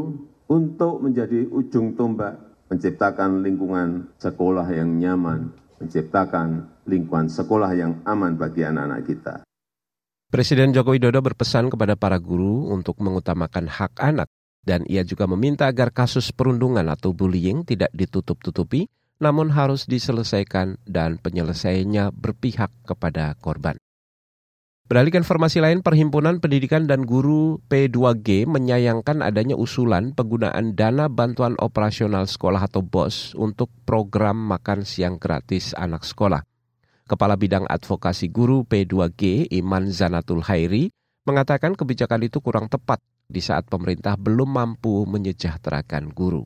untuk 0.52 1.00
menjadi 1.00 1.48
ujung 1.48 1.96
tombak 1.96 2.36
menciptakan 2.72 3.44
lingkungan 3.44 4.16
sekolah 4.16 4.68
yang 4.72 4.96
nyaman, 4.96 5.52
menciptakan 5.84 6.72
lingkungan 6.88 7.28
sekolah 7.28 7.72
yang 7.76 8.00
aman 8.08 8.40
bagi 8.40 8.64
anak-anak 8.64 9.02
kita. 9.04 9.36
Presiden 10.32 10.72
Joko 10.72 10.96
Widodo 10.96 11.20
berpesan 11.20 11.68
kepada 11.68 12.00
para 12.00 12.16
guru 12.16 12.72
untuk 12.72 13.04
mengutamakan 13.04 13.68
hak 13.68 14.00
anak 14.00 14.32
dan 14.64 14.88
ia 14.88 15.04
juga 15.04 15.28
meminta 15.28 15.68
agar 15.68 15.92
kasus 15.92 16.32
perundungan 16.32 16.88
atau 16.88 17.12
bullying 17.12 17.68
tidak 17.68 17.92
ditutup-tutupi 17.92 18.88
namun 19.22 19.54
harus 19.54 19.86
diselesaikan 19.86 20.82
dan 20.88 21.20
penyelesaiannya 21.22 22.10
berpihak 22.16 22.74
kepada 22.88 23.38
korban. 23.38 23.78
Beralih 24.92 25.08
ke 25.16 25.24
informasi 25.24 25.64
lain, 25.64 25.80
Perhimpunan 25.80 26.44
Pendidikan 26.44 26.84
dan 26.84 27.08
Guru 27.08 27.64
P2G 27.72 28.44
menyayangkan 28.44 29.24
adanya 29.24 29.56
usulan 29.56 30.12
penggunaan 30.12 30.76
dana 30.76 31.08
bantuan 31.08 31.56
operasional 31.64 32.28
sekolah 32.28 32.68
atau 32.68 32.84
BOS 32.84 33.32
untuk 33.40 33.72
program 33.88 34.36
makan 34.36 34.84
siang 34.84 35.16
gratis 35.16 35.72
anak 35.80 36.04
sekolah. 36.04 36.44
Kepala 37.08 37.40
Bidang 37.40 37.72
Advokasi 37.72 38.36
Guru 38.36 38.68
P2G, 38.68 39.48
Iman 39.56 39.96
Zanatul 39.96 40.44
Hairi, 40.44 40.92
mengatakan 41.24 41.72
kebijakan 41.72 42.28
itu 42.28 42.44
kurang 42.44 42.68
tepat 42.68 43.00
di 43.32 43.40
saat 43.40 43.72
pemerintah 43.72 44.20
belum 44.20 44.60
mampu 44.60 45.08
menyejahterakan 45.08 46.12
guru. 46.12 46.44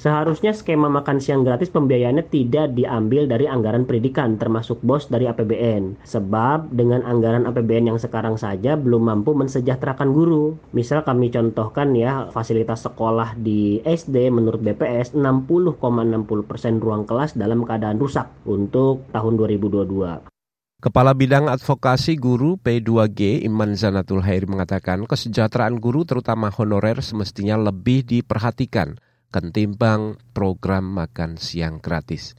Seharusnya 0.00 0.56
skema 0.56 0.88
makan 0.88 1.20
siang 1.20 1.44
gratis 1.44 1.68
pembiayaannya 1.68 2.24
tidak 2.32 2.72
diambil 2.72 3.28
dari 3.28 3.44
anggaran 3.44 3.84
pendidikan 3.84 4.40
termasuk 4.40 4.80
BOS 4.80 5.12
dari 5.12 5.28
APBN. 5.28 6.00
Sebab 6.08 6.72
dengan 6.72 7.04
anggaran 7.04 7.44
APBN 7.44 7.92
yang 7.92 8.00
sekarang 8.00 8.40
saja 8.40 8.80
belum 8.80 9.12
mampu 9.12 9.36
mensejahterakan 9.36 10.16
guru. 10.16 10.56
Misal 10.72 11.04
kami 11.04 11.28
contohkan 11.28 11.92
ya 11.92 12.32
fasilitas 12.32 12.80
sekolah 12.88 13.36
di 13.36 13.84
SD 13.84 14.32
menurut 14.32 14.64
BPS 14.64 15.12
60,60% 15.12 15.76
,60 15.76 16.80
ruang 16.80 17.04
kelas 17.04 17.36
dalam 17.36 17.68
keadaan 17.68 18.00
rusak 18.00 18.24
untuk 18.48 19.04
tahun 19.12 19.36
2022. 19.36 20.32
Kepala 20.80 21.12
Bidang 21.12 21.52
Advokasi 21.52 22.16
Guru 22.16 22.56
P2G 22.56 23.44
Iman 23.44 23.76
Zanatul 23.76 24.24
Hairi 24.24 24.48
mengatakan 24.48 25.04
kesejahteraan 25.04 25.76
guru 25.76 26.08
terutama 26.08 26.48
honorer 26.48 27.04
semestinya 27.04 27.60
lebih 27.60 28.00
diperhatikan 28.08 28.96
ketimbang 29.30 30.18
program 30.34 30.90
makan 30.90 31.38
siang 31.38 31.78
gratis. 31.78 32.34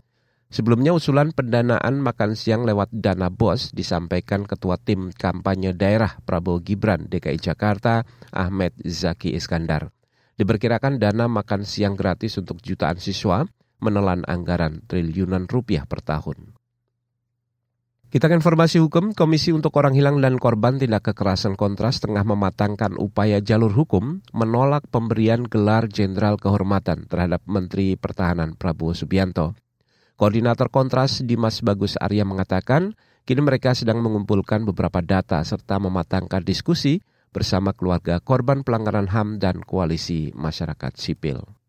Sebelumnya 0.51 0.91
usulan 0.91 1.31
pendanaan 1.31 2.03
makan 2.03 2.35
siang 2.35 2.67
lewat 2.67 2.91
dana 2.91 3.31
BOS 3.31 3.71
disampaikan 3.71 4.43
Ketua 4.43 4.75
Tim 4.75 5.15
Kampanye 5.15 5.71
Daerah 5.71 6.19
Prabowo 6.27 6.59
Gibran 6.59 7.07
DKI 7.07 7.39
Jakarta 7.39 8.03
Ahmed 8.35 8.75
Zaki 8.83 9.31
Iskandar. 9.31 9.95
Diperkirakan 10.35 10.99
dana 10.99 11.31
makan 11.31 11.63
siang 11.63 11.95
gratis 11.95 12.35
untuk 12.35 12.59
jutaan 12.59 12.99
siswa 12.99 13.47
menelan 13.79 14.27
anggaran 14.27 14.83
triliunan 14.91 15.47
rupiah 15.47 15.87
per 15.87 16.03
tahun. 16.03 16.60
Kita 18.11 18.27
ke 18.27 18.35
informasi 18.35 18.83
hukum, 18.83 19.15
Komisi 19.15 19.55
untuk 19.55 19.71
Orang 19.79 19.95
Hilang 19.95 20.19
dan 20.19 20.35
Korban 20.35 20.75
Tindak 20.75 21.07
Kekerasan 21.07 21.55
Kontras 21.55 22.03
tengah 22.03 22.27
mematangkan 22.27 22.99
upaya 22.99 23.39
jalur 23.39 23.71
hukum 23.71 24.19
menolak 24.35 24.83
pemberian 24.91 25.47
gelar 25.47 25.87
Jenderal 25.87 26.35
Kehormatan 26.35 27.07
terhadap 27.07 27.39
Menteri 27.47 27.95
Pertahanan 27.95 28.59
Prabowo 28.59 28.91
Subianto. 28.91 29.55
Koordinator 30.19 30.67
Kontras 30.67 31.23
Dimas 31.23 31.63
Bagus 31.63 31.95
Arya 31.95 32.27
mengatakan, 32.27 32.99
kini 33.23 33.47
mereka 33.47 33.71
sedang 33.79 34.03
mengumpulkan 34.03 34.67
beberapa 34.67 34.99
data 34.99 35.39
serta 35.47 35.79
mematangkan 35.79 36.43
diskusi 36.43 36.99
bersama 37.31 37.71
keluarga 37.71 38.19
korban 38.19 38.67
pelanggaran 38.67 39.07
HAM 39.07 39.39
dan 39.39 39.63
koalisi 39.63 40.35
masyarakat 40.35 40.99
sipil 40.99 41.60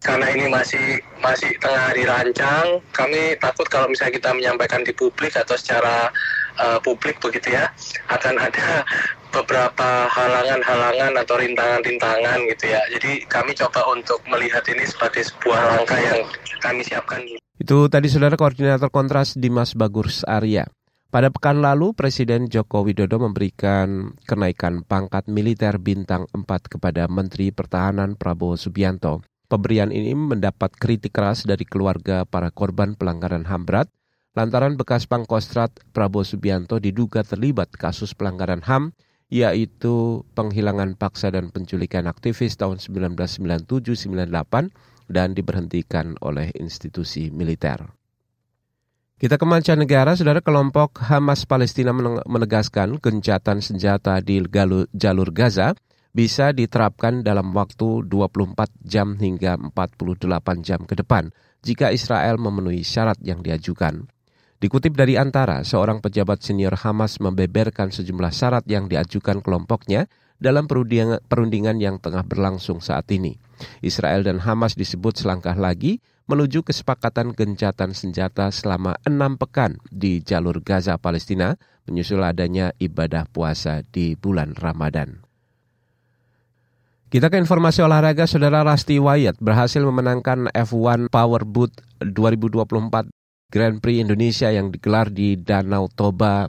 karena 0.00 0.26
ini 0.32 0.48
masih 0.48 0.96
masih 1.20 1.52
tengah 1.60 1.92
dirancang, 1.92 2.80
kami 2.96 3.36
takut 3.36 3.68
kalau 3.68 3.84
misalnya 3.92 4.16
kita 4.16 4.32
menyampaikan 4.32 4.80
di 4.80 4.96
publik 4.96 5.36
atau 5.36 5.52
secara 5.60 6.08
uh, 6.56 6.80
publik 6.80 7.20
begitu 7.20 7.52
ya, 7.52 7.68
akan 8.08 8.40
ada 8.40 8.80
beberapa 9.36 10.08
halangan-halangan 10.08 11.20
atau 11.20 11.36
rintangan-rintangan 11.36 12.38
gitu 12.48 12.64
ya. 12.72 12.80
Jadi 12.96 13.28
kami 13.28 13.52
coba 13.52 13.84
untuk 13.92 14.24
melihat 14.26 14.64
ini 14.72 14.88
sebagai 14.88 15.20
sebuah 15.20 15.76
langkah 15.76 16.00
yang 16.00 16.24
kami 16.64 16.80
siapkan. 16.80 17.20
Itu 17.60 17.92
tadi 17.92 18.08
saudara 18.08 18.40
koordinator 18.40 18.88
kontras 18.88 19.36
Dimas 19.36 19.76
Bagus 19.76 20.24
Arya. 20.24 20.64
Pada 21.10 21.26
pekan 21.26 21.58
lalu, 21.58 21.90
Presiden 21.90 22.46
Joko 22.46 22.86
Widodo 22.86 23.18
memberikan 23.18 24.14
kenaikan 24.24 24.86
pangkat 24.86 25.26
militer 25.26 25.82
bintang 25.82 26.30
4 26.30 26.46
kepada 26.70 27.10
Menteri 27.10 27.50
Pertahanan 27.50 28.14
Prabowo 28.14 28.54
Subianto. 28.54 29.29
Pemberian 29.50 29.90
ini 29.90 30.14
mendapat 30.14 30.70
kritik 30.78 31.10
keras 31.10 31.42
dari 31.42 31.66
keluarga 31.66 32.22
para 32.22 32.54
korban 32.54 32.94
pelanggaran 32.94 33.50
HAM 33.50 33.66
berat 33.66 33.90
lantaran 34.38 34.78
bekas 34.78 35.10
Pangkostrat 35.10 35.74
Prabowo 35.90 36.22
Subianto 36.22 36.78
diduga 36.78 37.26
terlibat 37.26 37.74
kasus 37.74 38.14
pelanggaran 38.14 38.62
HAM 38.62 38.94
yaitu 39.26 40.22
penghilangan 40.38 40.94
paksa 40.94 41.34
dan 41.34 41.50
penculikan 41.50 42.06
aktivis 42.06 42.54
tahun 42.54 42.78
1997-98 42.78 44.30
dan 45.10 45.34
diberhentikan 45.34 46.14
oleh 46.22 46.54
institusi 46.54 47.34
militer. 47.34 47.90
Kita 49.18 49.34
ke 49.34 49.46
mancanegara, 49.46 50.14
saudara 50.14 50.38
kelompok 50.38 51.02
Hamas 51.10 51.42
Palestina 51.42 51.90
menegaskan 52.24 53.02
gencatan 53.02 53.58
senjata 53.58 54.22
di 54.22 54.40
jalur 54.94 55.28
Gaza 55.34 55.74
bisa 56.10 56.50
diterapkan 56.50 57.22
dalam 57.22 57.54
waktu 57.54 58.06
24 58.06 58.70
jam 58.82 59.14
hingga 59.18 59.54
48 59.58 60.66
jam 60.66 60.82
ke 60.86 60.98
depan 60.98 61.30
jika 61.62 61.94
Israel 61.94 62.40
memenuhi 62.40 62.82
syarat 62.82 63.20
yang 63.22 63.44
diajukan. 63.44 64.10
Dikutip 64.60 64.92
dari 64.92 65.16
Antara, 65.16 65.64
seorang 65.64 66.04
pejabat 66.04 66.44
senior 66.44 66.76
Hamas 66.76 67.16
membeberkan 67.16 67.88
sejumlah 67.88 68.28
syarat 68.28 68.68
yang 68.68 68.92
diajukan 68.92 69.40
kelompoknya 69.40 70.04
dalam 70.36 70.68
perundingan 70.68 71.80
yang 71.80 71.96
tengah 71.96 72.24
berlangsung 72.28 72.84
saat 72.84 73.08
ini. 73.08 73.40
Israel 73.80 74.20
dan 74.20 74.40
Hamas 74.40 74.76
disebut 74.76 75.16
selangkah 75.16 75.56
lagi 75.56 76.04
menuju 76.28 76.64
kesepakatan 76.64 77.32
gencatan 77.32 77.96
senjata 77.96 78.52
selama 78.52 79.00
enam 79.08 79.40
pekan 79.40 79.80
di 79.88 80.20
jalur 80.20 80.60
Gaza 80.60 81.00
Palestina 81.00 81.56
menyusul 81.88 82.20
adanya 82.20 82.76
ibadah 82.76 83.28
puasa 83.32 83.80
di 83.84 84.16
bulan 84.16 84.56
Ramadan. 84.56 85.29
Kita 87.10 87.26
ke 87.26 87.42
informasi 87.42 87.82
olahraga, 87.82 88.22
Saudara 88.30 88.62
Rasti 88.62 89.02
Wyatt 89.02 89.42
berhasil 89.42 89.82
memenangkan 89.82 90.46
F1 90.54 91.10
Powerboat 91.10 91.74
2024 91.98 93.10
Grand 93.50 93.76
Prix 93.82 93.98
Indonesia 93.98 94.46
yang 94.54 94.70
digelar 94.70 95.10
di 95.10 95.34
Danau 95.34 95.90
Toba 95.90 96.46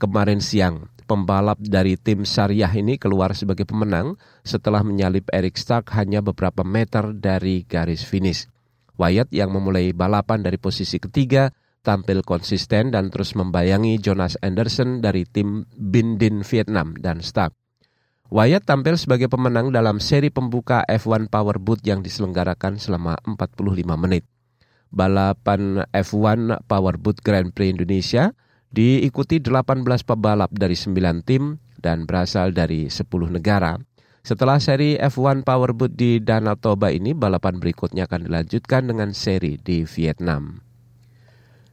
kemarin 0.00 0.40
siang. 0.40 0.88
Pembalap 1.04 1.60
dari 1.60 2.00
tim 2.00 2.24
Syariah 2.24 2.72
ini 2.72 2.96
keluar 2.96 3.36
sebagai 3.36 3.68
pemenang 3.68 4.16
setelah 4.40 4.80
menyalip 4.80 5.28
Eric 5.28 5.60
Stark 5.60 5.92
hanya 5.92 6.24
beberapa 6.24 6.64
meter 6.64 7.12
dari 7.12 7.68
garis 7.68 8.00
finish. 8.00 8.48
Wyatt 8.96 9.28
yang 9.28 9.52
memulai 9.52 9.92
balapan 9.92 10.40
dari 10.40 10.56
posisi 10.56 10.96
ketiga 10.96 11.52
tampil 11.84 12.24
konsisten 12.24 12.96
dan 12.96 13.12
terus 13.12 13.36
membayangi 13.36 14.00
Jonas 14.00 14.40
Anderson 14.40 15.04
dari 15.04 15.28
tim 15.28 15.68
Bindin 15.76 16.48
Vietnam 16.48 16.96
dan 16.96 17.20
Stark. 17.20 17.61
Wyatt 18.32 18.64
tampil 18.64 18.96
sebagai 18.96 19.28
pemenang 19.28 19.76
dalam 19.76 20.00
seri 20.00 20.32
pembuka 20.32 20.80
F1 20.88 21.28
Powerboat 21.28 21.84
yang 21.84 22.00
diselenggarakan 22.00 22.80
selama 22.80 23.20
45 23.28 23.60
menit. 24.00 24.24
Balapan 24.88 25.84
F1 25.92 26.64
Powerboat 26.64 27.20
Grand 27.20 27.52
Prix 27.52 27.76
Indonesia 27.76 28.32
diikuti 28.72 29.36
18 29.36 29.84
pebalap 29.84 30.48
dari 30.48 30.72
9 30.72 30.96
tim 31.28 31.60
dan 31.76 32.08
berasal 32.08 32.56
dari 32.56 32.88
10 32.88 33.04
negara. 33.28 33.76
Setelah 34.24 34.56
seri 34.64 34.96
F1 34.96 35.44
Powerboat 35.44 35.92
di 35.92 36.16
Danau 36.16 36.56
Toba 36.56 36.88
ini, 36.88 37.12
balapan 37.12 37.60
berikutnya 37.60 38.08
akan 38.08 38.32
dilanjutkan 38.32 38.88
dengan 38.88 39.12
seri 39.12 39.60
di 39.60 39.84
Vietnam. 39.84 40.64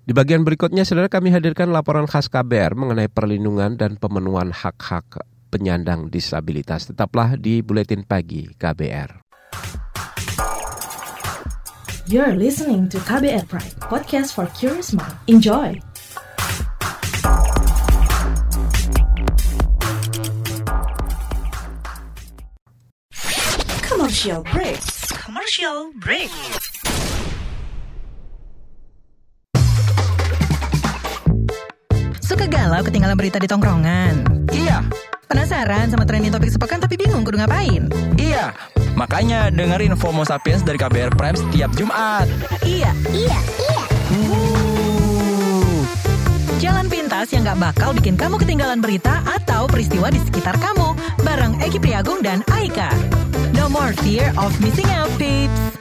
Di 0.04 0.12
bagian 0.12 0.44
berikutnya, 0.44 0.84
saudara 0.84 1.08
kami 1.08 1.32
hadirkan 1.32 1.72
laporan 1.72 2.04
khas 2.04 2.28
KBR 2.28 2.76
mengenai 2.76 3.08
perlindungan 3.08 3.80
dan 3.80 3.96
pemenuhan 3.96 4.52
hak-hak 4.52 5.39
penyandang 5.50 6.08
disabilitas. 6.14 6.88
Tetaplah 6.88 7.36
di 7.36 7.66
Buletin 7.66 8.06
Pagi 8.06 8.48
KBR. 8.56 9.20
You're 12.10 12.34
listening 12.34 12.90
to 12.90 12.98
KBR 12.98 13.46
Pride, 13.46 13.78
podcast 13.86 14.34
for 14.34 14.50
curious 14.58 14.94
mind. 14.98 15.14
Enjoy! 15.30 15.78
Commercial 23.86 24.42
break. 24.42 24.82
Commercial 25.22 25.94
break. 26.02 26.34
Suka 32.26 32.50
galau 32.50 32.82
ketinggalan 32.82 33.14
berita 33.14 33.38
di 33.38 33.46
tongkrongan? 33.46 34.26
Iya. 34.50 35.09
Penasaran 35.30 35.94
sama 35.94 36.10
trending 36.10 36.34
topik 36.34 36.50
sepekan 36.50 36.82
tapi 36.82 36.98
bingung 36.98 37.22
kudu 37.22 37.38
ngapain? 37.38 37.86
Iya. 38.18 38.50
Makanya 38.98 39.54
dengerin 39.54 39.94
FOMO 39.94 40.26
Sapiens 40.26 40.66
dari 40.66 40.82
KBR 40.82 41.14
Prime 41.14 41.38
setiap 41.38 41.70
Jumat. 41.78 42.26
Iya. 42.66 42.90
Iya. 43.14 43.38
Iya. 43.62 43.84
Jalan 46.58 46.90
pintas 46.90 47.30
yang 47.30 47.46
gak 47.46 47.62
bakal 47.62 47.94
bikin 47.94 48.18
kamu 48.18 48.42
ketinggalan 48.42 48.82
berita 48.82 49.22
atau 49.30 49.70
peristiwa 49.70 50.10
di 50.10 50.18
sekitar 50.18 50.58
kamu. 50.58 50.98
Bareng 51.22 51.62
Eki 51.62 51.78
Priagung 51.78 52.26
dan 52.26 52.42
Aika. 52.50 52.90
No 53.54 53.70
more 53.70 53.94
fear 54.02 54.34
of 54.34 54.50
missing 54.58 54.90
out, 54.98 55.14
peeps. 55.22 55.79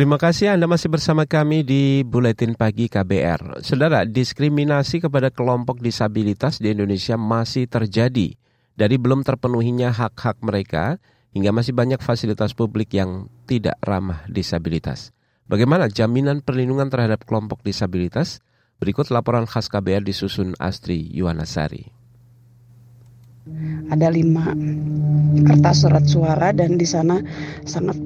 Terima 0.00 0.16
kasih 0.16 0.56
Anda 0.56 0.64
masih 0.64 0.88
bersama 0.88 1.28
kami 1.28 1.60
di 1.60 2.00
Buletin 2.08 2.56
Pagi 2.56 2.88
KBR. 2.88 3.60
Saudara, 3.60 4.08
diskriminasi 4.08 5.04
kepada 5.04 5.28
kelompok 5.28 5.76
disabilitas 5.76 6.56
di 6.56 6.72
Indonesia 6.72 7.20
masih 7.20 7.68
terjadi. 7.68 8.32
Dari 8.80 8.96
belum 8.96 9.20
terpenuhinya 9.28 9.92
hak-hak 9.92 10.40
mereka, 10.40 10.96
hingga 11.36 11.52
masih 11.52 11.76
banyak 11.76 12.00
fasilitas 12.00 12.56
publik 12.56 12.96
yang 12.96 13.28
tidak 13.44 13.76
ramah 13.84 14.24
disabilitas. 14.24 15.12
Bagaimana 15.44 15.92
jaminan 15.92 16.40
perlindungan 16.40 16.88
terhadap 16.88 17.28
kelompok 17.28 17.60
disabilitas? 17.60 18.40
Berikut 18.80 19.12
laporan 19.12 19.44
khas 19.44 19.68
KBR 19.68 20.00
disusun 20.00 20.56
Astri 20.56 21.12
Yuwanasari. 21.12 21.92
Ada 23.92 24.08
lima 24.08 24.56
kertas 25.44 25.84
surat 25.84 26.08
suara 26.08 26.56
dan 26.56 26.80
di 26.80 26.88
sana 26.88 27.20
sangat 27.68 28.00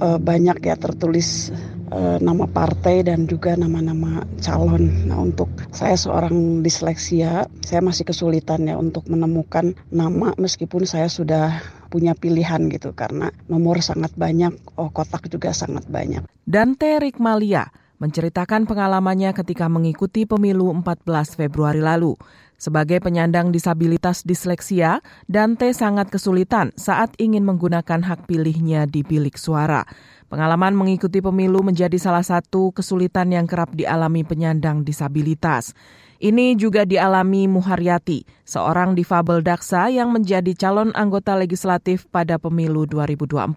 uh, 0.00 0.18
banyak 0.18 0.58
ya 0.64 0.74
tertulis 0.74 1.52
uh, 1.92 2.16
nama 2.18 2.48
partai 2.48 3.06
dan 3.06 3.28
juga 3.28 3.54
nama-nama 3.54 4.24
calon. 4.40 5.06
Nah 5.06 5.20
untuk 5.20 5.52
saya 5.70 5.94
seorang 5.94 6.64
disleksia, 6.64 7.46
saya 7.62 7.80
masih 7.84 8.08
kesulitan 8.08 8.66
ya 8.66 8.80
untuk 8.80 9.06
menemukan 9.06 9.76
nama 9.92 10.32
meskipun 10.40 10.88
saya 10.88 11.06
sudah 11.06 11.60
punya 11.92 12.16
pilihan 12.16 12.70
gitu 12.72 12.96
karena 12.96 13.30
nomor 13.50 13.82
sangat 13.82 14.14
banyak, 14.16 14.54
oh 14.78 14.88
kotak 14.90 15.28
juga 15.28 15.52
sangat 15.52 15.86
banyak. 15.90 16.24
Dante 16.46 16.98
Rikmalia 16.98 17.68
menceritakan 18.00 18.64
pengalamannya 18.64 19.36
ketika 19.36 19.68
mengikuti 19.68 20.24
pemilu 20.24 20.72
14 20.72 21.36
Februari 21.36 21.84
lalu. 21.84 22.16
Sebagai 22.60 23.00
penyandang 23.00 23.56
disabilitas 23.56 24.20
disleksia, 24.20 25.00
Dante 25.24 25.72
sangat 25.72 26.12
kesulitan 26.12 26.76
saat 26.76 27.16
ingin 27.16 27.40
menggunakan 27.40 28.04
hak 28.04 28.28
pilihnya 28.28 28.84
di 28.84 29.00
bilik 29.00 29.40
suara. 29.40 29.88
Pengalaman 30.28 30.76
mengikuti 30.76 31.24
pemilu 31.24 31.64
menjadi 31.64 31.96
salah 31.96 32.20
satu 32.20 32.68
kesulitan 32.76 33.32
yang 33.32 33.48
kerap 33.48 33.72
dialami 33.72 34.28
penyandang 34.28 34.84
disabilitas. 34.84 35.72
Ini 36.20 36.52
juga 36.52 36.84
dialami 36.84 37.48
Muharyati, 37.48 38.28
seorang 38.44 38.92
difabel 38.92 39.40
daksa 39.40 39.88
yang 39.88 40.12
menjadi 40.12 40.52
calon 40.52 40.92
anggota 40.92 41.32
legislatif 41.32 42.04
pada 42.12 42.36
pemilu 42.36 42.84
2024. 42.84 43.48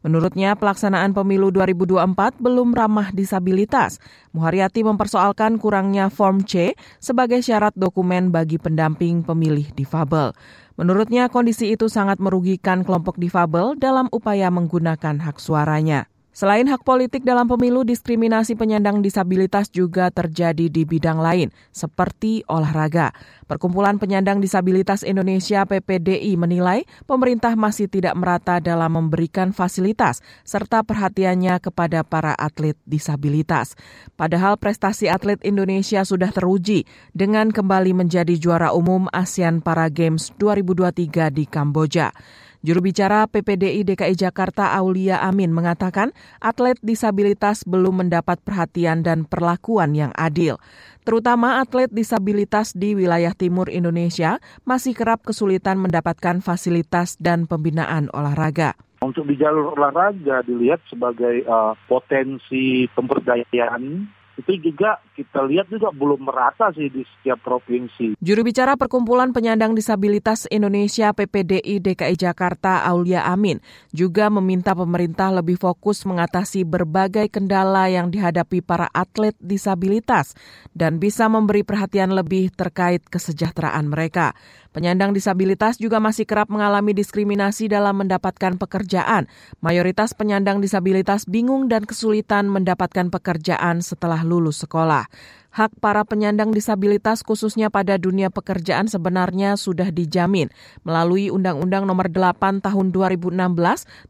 Menurutnya, 0.00 0.56
pelaksanaan 0.56 1.12
pemilu 1.12 1.52
2024 1.52 2.40
belum 2.40 2.72
ramah 2.72 3.12
disabilitas. 3.12 4.00
Muharyati 4.32 4.88
mempersoalkan 4.88 5.60
kurangnya 5.60 6.08
Form 6.08 6.48
C 6.48 6.72
sebagai 6.96 7.44
syarat 7.44 7.76
dokumen 7.76 8.32
bagi 8.32 8.56
pendamping 8.56 9.20
pemilih 9.20 9.68
difabel. 9.76 10.32
Menurutnya, 10.80 11.28
kondisi 11.28 11.76
itu 11.76 11.92
sangat 11.92 12.24
merugikan 12.24 12.88
kelompok 12.88 13.20
difabel 13.20 13.76
dalam 13.76 14.08
upaya 14.16 14.48
menggunakan 14.48 15.20
hak 15.20 15.36
suaranya. 15.36 16.08
Selain 16.38 16.70
hak 16.70 16.86
politik 16.86 17.26
dalam 17.26 17.50
pemilu, 17.50 17.82
diskriminasi 17.82 18.54
penyandang 18.54 19.02
disabilitas 19.02 19.74
juga 19.74 20.06
terjadi 20.14 20.70
di 20.70 20.86
bidang 20.86 21.18
lain, 21.18 21.50
seperti 21.74 22.46
olahraga. 22.46 23.10
Perkumpulan 23.50 23.98
Penyandang 23.98 24.38
Disabilitas 24.38 25.02
Indonesia 25.02 25.66
PPDI 25.66 26.38
menilai 26.38 26.86
pemerintah 27.10 27.58
masih 27.58 27.90
tidak 27.90 28.14
merata 28.14 28.62
dalam 28.62 28.94
memberikan 28.94 29.50
fasilitas 29.50 30.22
serta 30.46 30.86
perhatiannya 30.86 31.58
kepada 31.58 32.06
para 32.06 32.38
atlet 32.38 32.78
disabilitas. 32.86 33.74
Padahal 34.14 34.62
prestasi 34.62 35.10
atlet 35.10 35.42
Indonesia 35.42 36.06
sudah 36.06 36.30
teruji 36.30 36.86
dengan 37.18 37.50
kembali 37.50 37.98
menjadi 37.98 38.38
juara 38.38 38.70
umum 38.70 39.10
ASEAN 39.10 39.58
Para 39.58 39.90
Games 39.90 40.30
2023 40.38 41.34
di 41.34 41.50
Kamboja. 41.50 42.14
Juru 42.58 42.90
bicara 42.90 43.30
PPDI 43.30 43.86
DKI 43.86 44.18
Jakarta 44.18 44.74
Aulia 44.74 45.22
Amin 45.22 45.54
mengatakan 45.54 46.10
atlet 46.42 46.74
disabilitas 46.82 47.62
belum 47.62 48.02
mendapat 48.02 48.42
perhatian 48.42 49.06
dan 49.06 49.22
perlakuan 49.30 49.94
yang 49.94 50.10
adil. 50.18 50.58
Terutama 51.06 51.62
atlet 51.62 51.86
disabilitas 51.86 52.74
di 52.74 52.98
wilayah 52.98 53.30
timur 53.30 53.70
Indonesia 53.70 54.42
masih 54.66 54.98
kerap 54.98 55.22
kesulitan 55.22 55.78
mendapatkan 55.78 56.42
fasilitas 56.42 57.14
dan 57.22 57.46
pembinaan 57.46 58.10
olahraga. 58.10 58.74
Untuk 59.06 59.30
di 59.30 59.38
jalur 59.38 59.78
olahraga 59.78 60.42
dilihat 60.42 60.82
sebagai 60.90 61.46
uh, 61.46 61.78
potensi 61.86 62.90
pemberdayaan 62.90 64.10
itu 64.38 64.70
juga 64.70 65.02
kita 65.18 65.42
lihat 65.50 65.66
juga 65.66 65.90
belum 65.90 66.22
merata 66.22 66.70
sih 66.70 66.86
di 66.86 67.02
setiap 67.02 67.42
provinsi. 67.42 68.14
Juru 68.22 68.46
bicara 68.46 68.78
Perkumpulan 68.78 69.34
Penyandang 69.34 69.74
Disabilitas 69.74 70.46
Indonesia 70.46 71.10
PPDI 71.10 71.82
DKI 71.82 72.14
Jakarta 72.14 72.86
Aulia 72.86 73.26
Amin 73.26 73.58
juga 73.90 74.30
meminta 74.30 74.78
pemerintah 74.78 75.34
lebih 75.34 75.58
fokus 75.58 76.06
mengatasi 76.06 76.62
berbagai 76.62 77.26
kendala 77.34 77.90
yang 77.90 78.14
dihadapi 78.14 78.62
para 78.62 78.86
atlet 78.94 79.34
disabilitas 79.42 80.38
dan 80.70 81.02
bisa 81.02 81.26
memberi 81.26 81.66
perhatian 81.66 82.14
lebih 82.14 82.54
terkait 82.54 83.02
kesejahteraan 83.10 83.90
mereka. 83.90 84.38
Penyandang 84.70 85.10
disabilitas 85.10 85.80
juga 85.80 85.98
masih 85.98 86.28
kerap 86.28 86.52
mengalami 86.52 86.94
diskriminasi 86.94 87.66
dalam 87.66 87.98
mendapatkan 87.98 88.60
pekerjaan. 88.60 89.26
Mayoritas 89.58 90.14
penyandang 90.14 90.62
disabilitas 90.62 91.26
bingung 91.26 91.66
dan 91.66 91.82
kesulitan 91.88 92.46
mendapatkan 92.46 93.10
pekerjaan 93.10 93.82
setelah 93.82 94.27
lulus 94.28 94.60
sekolah. 94.60 95.08
Hak 95.48 95.80
para 95.80 96.04
penyandang 96.04 96.52
disabilitas 96.54 97.24
khususnya 97.24 97.72
pada 97.72 97.96
dunia 97.96 98.28
pekerjaan 98.28 98.86
sebenarnya 98.86 99.56
sudah 99.56 99.88
dijamin 99.90 100.52
melalui 100.84 101.32
Undang-Undang 101.32 101.88
Nomor 101.88 102.12
8 102.12 102.60
Tahun 102.60 102.86
2016 102.94 103.34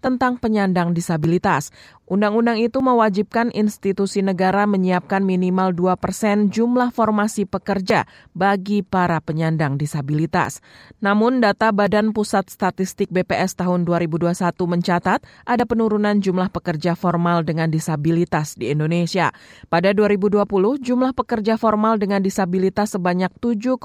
tentang 0.03 0.37
penyandang 0.37 0.92
disabilitas. 0.92 1.70
Undang-undang 2.09 2.57
itu 2.57 2.81
mewajibkan 2.81 3.53
institusi 3.53 4.24
negara 4.24 4.64
menyiapkan 4.64 5.20
minimal 5.22 5.77
2 5.77 5.92
persen 6.01 6.48
jumlah 6.48 6.88
formasi 6.90 7.44
pekerja 7.44 8.09
bagi 8.33 8.81
para 8.81 9.20
penyandang 9.20 9.77
disabilitas. 9.77 10.64
Namun 11.05 11.44
data 11.44 11.68
Badan 11.68 12.16
Pusat 12.16 12.48
Statistik 12.48 13.12
BPS 13.12 13.61
tahun 13.61 13.85
2021 13.85 14.35
mencatat 14.57 15.20
ada 15.44 15.64
penurunan 15.68 16.16
jumlah 16.18 16.48
pekerja 16.48 16.96
formal 16.96 17.44
dengan 17.44 17.68
disabilitas 17.68 18.57
di 18.57 18.72
Indonesia. 18.72 19.31
Pada 19.68 19.92
2020 19.92 20.48
jumlah 20.81 21.12
pekerja 21.12 21.38
formal 21.59 22.01
dengan 22.01 22.24
disabilitas 22.24 22.94
sebanyak 22.98 23.31
7,67 23.38 23.79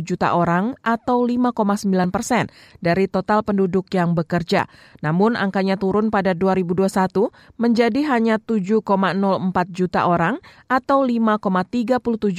juta 0.00 0.32
orang 0.32 0.78
atau 0.80 1.24
5,9 1.24 1.88
persen 2.08 2.48
dari 2.80 3.08
total 3.08 3.44
penduduk 3.44 3.90
yang 3.92 4.16
bekerja. 4.16 4.70
Namun 5.04 5.34
angkanya 5.34 5.76
turun 5.76 6.08
pada 6.08 6.32
2021 6.32 7.28
menjadi 7.58 8.00
hanya 8.08 8.36
7,04 8.40 8.82
juta 9.68 10.08
orang 10.08 10.40
atau 10.70 11.04
5,37 11.04 11.98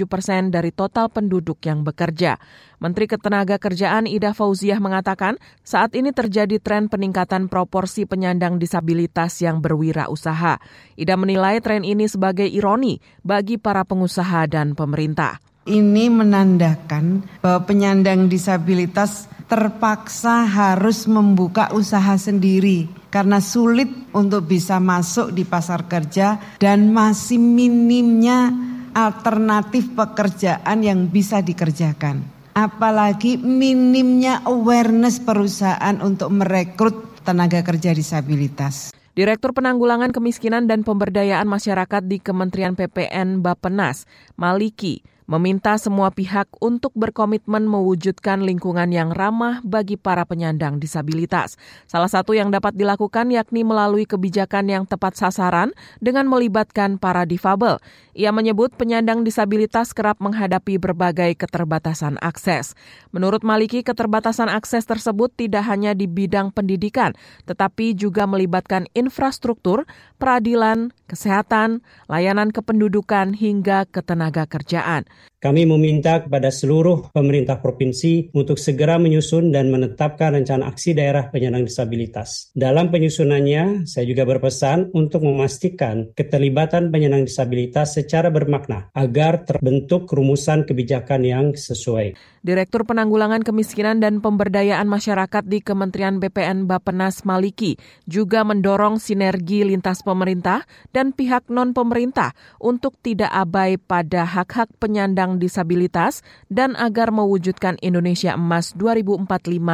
persen 0.09 0.49
dari 0.49 0.73
total 0.73 1.11
penduduk 1.13 1.61
yang 1.65 1.85
bekerja. 1.85 2.41
Menteri 2.83 3.07
Ketenagakerjaan 3.07 4.11
Ida 4.11 4.35
Fauziah 4.35 4.75
mengatakan 4.83 5.39
saat 5.63 5.95
ini 5.95 6.11
terjadi 6.11 6.59
tren 6.59 6.91
peningkatan 6.91 7.47
proporsi 7.47 8.03
penyandang 8.03 8.59
disabilitas 8.59 9.39
yang 9.39 9.63
berwirausaha. 9.63 10.59
Ida 10.99 11.15
menilai 11.15 11.63
tren 11.63 11.87
ini 11.87 12.11
sebagai 12.11 12.43
ironi 12.43 12.99
bagi 13.23 13.55
para 13.55 13.87
pengusaha 13.87 14.51
dan 14.51 14.75
pemerintah. 14.75 15.39
Ini 15.63 16.11
menandakan 16.11 17.23
bahwa 17.39 17.63
penyandang 17.63 18.27
disabilitas 18.27 19.31
terpaksa 19.47 20.43
harus 20.43 21.07
membuka 21.07 21.71
usaha 21.71 22.19
sendiri 22.19 22.91
karena 23.07 23.39
sulit 23.39 23.87
untuk 24.11 24.43
bisa 24.43 24.83
masuk 24.83 25.31
di 25.31 25.47
pasar 25.47 25.87
kerja 25.87 26.59
dan 26.59 26.91
masih 26.91 27.39
minimnya 27.39 28.51
alternatif 28.91 29.95
pekerjaan 29.95 30.83
yang 30.83 31.07
bisa 31.07 31.39
dikerjakan. 31.39 32.32
Apalagi 32.53 33.41
minimnya 33.41 34.45
awareness 34.45 35.17
perusahaan 35.17 35.97
untuk 36.05 36.29
merekrut 36.29 37.25
tenaga 37.25 37.65
kerja 37.65 37.97
disabilitas. 37.97 38.93
Direktur 39.17 39.57
Penanggulangan 39.57 40.13
Kemiskinan 40.13 40.69
dan 40.69 40.85
Pemberdayaan 40.85 41.49
Masyarakat 41.49 42.05
di 42.05 42.21
Kementerian 42.21 42.77
PPN 42.77 43.41
Bapenas, 43.41 44.05
Maliki, 44.37 45.01
meminta 45.25 45.75
semua 45.79 46.11
pihak 46.11 46.51
untuk 46.59 46.91
berkomitmen 46.93 47.65
mewujudkan 47.65 48.43
lingkungan 48.43 48.91
yang 48.91 49.11
ramah 49.11 49.63
bagi 49.65 49.95
para 49.95 50.27
penyandang 50.27 50.77
disabilitas. 50.77 51.55
Salah 51.87 52.11
satu 52.11 52.35
yang 52.35 52.51
dapat 52.51 52.75
dilakukan 52.75 53.31
yakni 53.31 53.63
melalui 53.65 54.03
kebijakan 54.03 54.69
yang 54.69 54.83
tepat 54.83 55.15
sasaran 55.15 55.71
dengan 56.03 56.27
melibatkan 56.27 57.01
para 57.01 57.23
difabel. 57.23 57.79
Ia 58.13 58.29
menyebut 58.29 58.77
penyandang 58.77 59.25
disabilitas 59.25 59.89
kerap 59.91 60.21
menghadapi 60.21 60.77
berbagai 60.77 61.33
keterbatasan 61.33 62.21
akses. 62.21 62.77
Menurut 63.09 63.41
Maliki, 63.41 63.81
keterbatasan 63.81 64.53
akses 64.53 64.85
tersebut 64.85 65.33
tidak 65.33 65.65
hanya 65.65 65.97
di 65.97 66.05
bidang 66.05 66.53
pendidikan, 66.53 67.17
tetapi 67.49 67.97
juga 67.97 68.29
melibatkan 68.29 68.85
infrastruktur, 68.93 69.89
peradilan, 70.21 70.93
kesehatan, 71.13 71.85
layanan 72.09 72.49
kependudukan, 72.49 73.37
hingga 73.37 73.85
ketenaga 73.85 74.49
kerjaan. 74.49 75.05
Kami 75.43 75.67
meminta 75.67 76.23
kepada 76.23 76.47
seluruh 76.49 77.11
pemerintah 77.11 77.59
provinsi 77.59 78.31
untuk 78.31 78.55
segera 78.55 78.95
menyusun 78.95 79.51
dan 79.51 79.67
menetapkan 79.69 80.39
rencana 80.39 80.71
aksi 80.71 80.95
daerah 80.95 81.27
penyandang 81.27 81.67
disabilitas. 81.67 82.47
Dalam 82.55 82.87
penyusunannya, 82.87 83.83
saya 83.83 84.07
juga 84.07 84.23
berpesan 84.23 84.95
untuk 84.95 85.27
memastikan 85.27 86.15
keterlibatan 86.15 86.95
penyandang 86.95 87.27
disabilitas 87.27 87.99
secara 87.99 88.31
bermakna 88.31 88.87
agar 88.95 89.43
terbentuk 89.43 90.07
rumusan 90.07 90.63
kebijakan 90.63 91.27
yang 91.27 91.45
sesuai. 91.51 92.32
Direktur 92.43 92.83
Penanggulangan 92.83 93.39
Kemiskinan 93.39 94.03
dan 94.03 94.19
Pemberdayaan 94.19 94.83
Masyarakat 94.83 95.47
di 95.47 95.63
Kementerian 95.63 96.19
BPN 96.19 96.67
Bapenas 96.67 97.23
Maliki 97.23 97.79
juga 98.03 98.43
mendorong 98.43 98.99
sinergi 98.99 99.63
lintas 99.63 100.03
pemerintah 100.03 100.67
dan 100.91 101.15
pihak 101.15 101.47
non-pemerintah 101.47 102.35
untuk 102.59 102.99
tidak 102.99 103.31
abai 103.31 103.79
pada 103.79 104.27
hak-hak 104.27 104.67
penyandang 104.75 105.39
disabilitas 105.39 106.19
dan 106.51 106.75
agar 106.75 107.15
mewujudkan 107.15 107.79
Indonesia 107.79 108.35
Emas 108.35 108.75
2045 108.75 109.23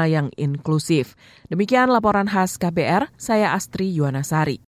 yang 0.05 0.29
inklusif. 0.37 1.17
Demikian 1.49 1.89
laporan 1.89 2.29
khas 2.29 2.61
KBR, 2.61 3.09
saya 3.17 3.57
Astri 3.57 3.89
Yuwanasari. 3.97 4.61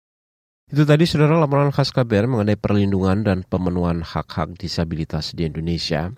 Itu 0.74 0.90
tadi 0.90 1.06
saudara 1.06 1.38
laporan 1.38 1.70
khas 1.70 1.94
KBR 1.94 2.26
mengenai 2.26 2.58
perlindungan 2.58 3.22
dan 3.22 3.38
pemenuhan 3.46 4.02
hak-hak 4.02 4.58
disabilitas 4.58 5.38
di 5.38 5.46
Indonesia. 5.46 6.18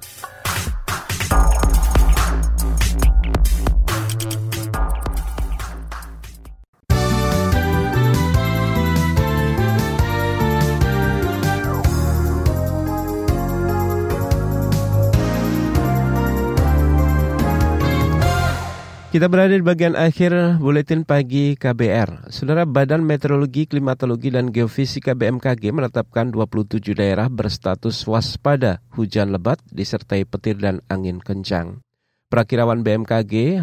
Kita 19.11 19.27
berada 19.27 19.51
di 19.51 19.59
bagian 19.59 19.91
akhir 19.99 20.63
buletin 20.63 21.03
pagi 21.03 21.59
KBR. 21.59 22.31
Saudara 22.31 22.63
Badan 22.63 23.03
Meteorologi, 23.03 23.67
Klimatologi, 23.67 24.31
dan 24.31 24.55
Geofisika 24.55 25.19
BMKG 25.19 25.75
menetapkan 25.75 26.31
27 26.31 26.95
daerah 26.95 27.27
berstatus 27.27 28.07
waspada 28.07 28.79
hujan 28.95 29.35
lebat 29.35 29.59
disertai 29.67 30.23
petir 30.23 30.63
dan 30.63 30.79
angin 30.87 31.19
kencang. 31.19 31.83
Perakirawan 32.31 32.87
BMKG, 32.87 33.59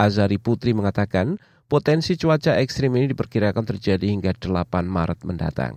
Azari 0.00 0.40
Putri 0.40 0.72
mengatakan, 0.72 1.36
potensi 1.68 2.16
cuaca 2.16 2.56
ekstrim 2.56 2.96
ini 2.96 3.12
diperkirakan 3.12 3.68
terjadi 3.68 4.08
hingga 4.08 4.32
8 4.32 4.64
Maret 4.88 5.28
mendatang. 5.28 5.76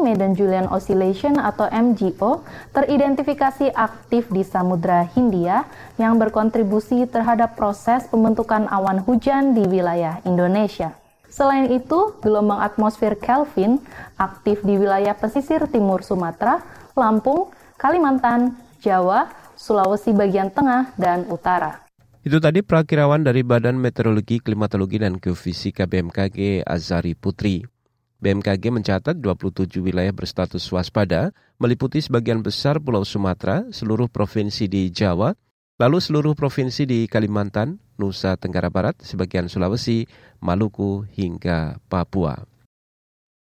Medan 0.00 0.34
Julian 0.34 0.70
Oscillation 0.70 1.36
atau 1.38 1.66
MGO 1.68 2.42
teridentifikasi 2.72 3.74
aktif 3.74 4.30
di 4.32 4.46
Samudra 4.46 5.06
Hindia 5.12 5.68
yang 5.98 6.16
berkontribusi 6.16 7.06
terhadap 7.10 7.58
proses 7.58 8.06
pembentukan 8.08 8.66
awan 8.70 9.02
hujan 9.02 9.52
di 9.52 9.66
wilayah 9.66 10.22
Indonesia. 10.22 10.94
Selain 11.28 11.68
itu, 11.70 12.18
gelombang 12.24 12.64
atmosfer 12.64 13.14
Kelvin 13.14 13.78
aktif 14.16 14.64
di 14.64 14.74
wilayah 14.80 15.12
pesisir 15.12 15.68
timur 15.68 16.00
Sumatera, 16.00 16.64
Lampung, 16.96 17.52
Kalimantan, 17.78 18.58
Jawa, 18.82 19.30
Sulawesi 19.54 20.10
bagian 20.16 20.50
tengah, 20.50 20.96
dan 20.98 21.28
utara. 21.30 21.86
Itu 22.26 22.42
tadi 22.42 22.66
perakirawan 22.66 23.22
dari 23.22 23.46
Badan 23.46 23.78
Meteorologi, 23.78 24.42
Klimatologi, 24.42 24.98
dan 24.98 25.16
Geofisika 25.22 25.86
BMKG 25.86 26.66
Azari 26.66 27.14
Putri. 27.14 27.77
BMKG 28.18 28.74
mencatat 28.74 29.14
27 29.22 29.78
wilayah 29.78 30.10
berstatus 30.10 30.66
waspada, 30.74 31.30
meliputi 31.62 32.02
sebagian 32.02 32.42
besar 32.42 32.82
Pulau 32.82 33.06
Sumatera, 33.06 33.62
seluruh 33.70 34.10
provinsi 34.10 34.66
di 34.66 34.90
Jawa, 34.90 35.38
lalu 35.78 36.02
seluruh 36.02 36.34
provinsi 36.34 36.82
di 36.82 37.06
Kalimantan, 37.06 37.78
Nusa 37.94 38.34
Tenggara 38.34 38.74
Barat, 38.74 38.98
sebagian 39.06 39.46
Sulawesi, 39.46 40.10
Maluku, 40.42 41.06
hingga 41.14 41.78
Papua. 41.86 42.42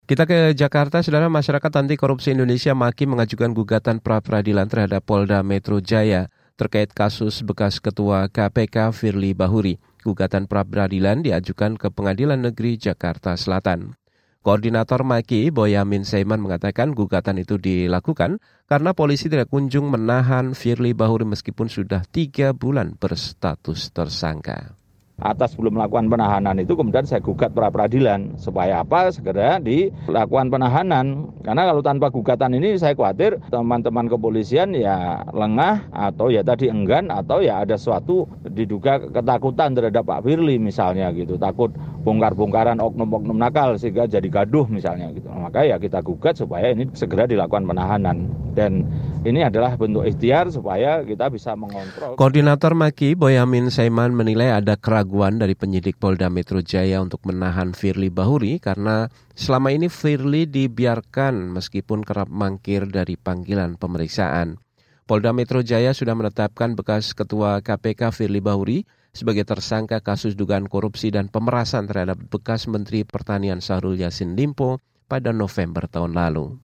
Kita 0.05 0.25
ke 0.25 0.53
Jakarta, 0.57 1.01
saudara 1.05 1.29
masyarakat 1.29 1.71
anti 1.77 1.97
korupsi 1.97 2.33
Indonesia 2.33 2.73
maki 2.73 3.05
mengajukan 3.09 3.53
gugatan 3.53 3.97
pra-peradilan 4.01 4.69
terhadap 4.69 5.01
Polda 5.01 5.41
Metro 5.41 5.81
Jaya 5.81 6.29
terkait 6.57 6.93
kasus 6.93 7.41
bekas 7.41 7.81
Ketua 7.81 8.29
KPK 8.29 8.93
Firly 8.93 9.33
Bahuri. 9.33 9.77
Gugatan 10.05 10.45
pra-peradilan 10.45 11.25
diajukan 11.25 11.77
ke 11.77 11.89
Pengadilan 11.89 12.37
Negeri 12.37 12.77
Jakarta 12.77 13.33
Selatan. 13.33 13.97
Koordinator 14.45 15.01
Maki, 15.01 15.49
Boyamin 15.49 16.05
Saiman 16.05 16.37
mengatakan 16.37 16.93
gugatan 16.93 17.41
itu 17.41 17.57
dilakukan 17.57 18.37
karena 18.69 18.93
polisi 18.93 19.25
tidak 19.25 19.49
kunjung 19.49 19.89
menahan 19.89 20.53
Firly 20.53 20.93
Bahuri 20.93 21.25
meskipun 21.25 21.65
sudah 21.65 22.05
tiga 22.05 22.53
bulan 22.53 22.93
berstatus 22.93 23.89
tersangka. 23.89 24.77
Atas 25.15 25.55
belum 25.55 25.79
melakukan 25.79 26.11
penahanan 26.11 26.59
itu 26.59 26.75
kemudian 26.75 27.07
saya 27.07 27.23
gugat 27.23 27.55
pra 27.55 27.71
peradilan 27.71 28.35
supaya 28.35 28.83
apa? 28.83 29.09
Segera 29.15 29.63
dilakukan 29.63 30.51
penahanan. 30.51 31.31
Karena 31.39 31.71
kalau 31.71 31.79
tanpa 31.79 32.11
gugatan 32.11 32.51
ini 32.59 32.75
saya 32.75 32.99
khawatir 32.99 33.39
teman-teman 33.47 34.11
kepolisian 34.11 34.75
ya 34.75 35.23
lengah 35.31 35.87
atau 35.89 36.27
ya 36.27 36.43
tadi 36.43 36.67
enggan 36.67 37.09
atau 37.09 37.39
ya 37.39 37.63
ada 37.63 37.79
suatu 37.79 38.27
diduga 38.43 39.09
ketakutan 39.09 39.71
terhadap 39.71 40.03
Pak 40.03 40.21
Firly 40.27 40.59
misalnya 40.59 41.09
gitu. 41.15 41.39
Takut 41.39 41.71
bongkar-bongkaran 42.05 42.77
oknum-oknum 42.77 43.33
nakal 43.33 43.73
sehingga 43.81 44.05
jadi 44.05 44.29
gaduh 44.29 44.69
misalnya 44.69 45.09
gitu 45.09 45.25
maka 45.33 45.65
ya 45.65 45.81
kita 45.81 46.05
gugat 46.05 46.37
supaya 46.37 46.69
ini 46.69 46.85
segera 46.93 47.25
dilakukan 47.25 47.65
penahanan 47.65 48.29
dan 48.53 48.85
ini 49.25 49.41
adalah 49.41 49.73
bentuk 49.73 50.05
ikhtiar 50.05 50.53
supaya 50.53 51.01
kita 51.01 51.33
bisa 51.33 51.57
mengontrol. 51.57 52.13
Koordinator 52.13 52.77
Maki 52.77 53.17
Boyamin 53.17 53.73
Saiman 53.73 54.13
menilai 54.13 54.53
ada 54.53 54.77
keraguan 54.77 55.41
dari 55.41 55.57
penyidik 55.57 55.97
Polda 55.97 56.29
Metro 56.29 56.61
Jaya 56.61 57.01
untuk 57.01 57.25
menahan 57.25 57.73
Firly 57.73 58.13
Bahuri 58.13 58.61
karena 58.61 59.09
selama 59.33 59.73
ini 59.73 59.89
Firly 59.89 60.45
dibiarkan 60.45 61.57
meskipun 61.57 62.05
kerap 62.05 62.29
mangkir 62.29 62.85
dari 62.85 63.17
panggilan 63.17 63.81
pemeriksaan. 63.81 64.61
Polda 65.05 65.33
Metro 65.33 65.61
Jaya 65.61 65.93
sudah 65.93 66.17
menetapkan 66.17 66.73
bekas 66.73 67.13
Ketua 67.13 67.61
KPK 67.61 68.09
Firly 68.09 68.41
Bahuri 68.41 68.85
sebagai 69.15 69.47
tersangka 69.47 70.03
kasus 70.03 70.35
dugaan 70.35 70.67
korupsi 70.67 71.09
dan 71.09 71.31
pemerasan 71.31 71.87
terhadap 71.87 72.19
bekas 72.27 72.67
Menteri 72.67 73.07
Pertanian 73.07 73.63
Sahrul 73.63 73.95
Yassin 73.95 74.35
Limpo 74.35 74.83
pada 75.07 75.31
November 75.31 75.87
tahun 75.87 76.11
lalu. 76.11 76.59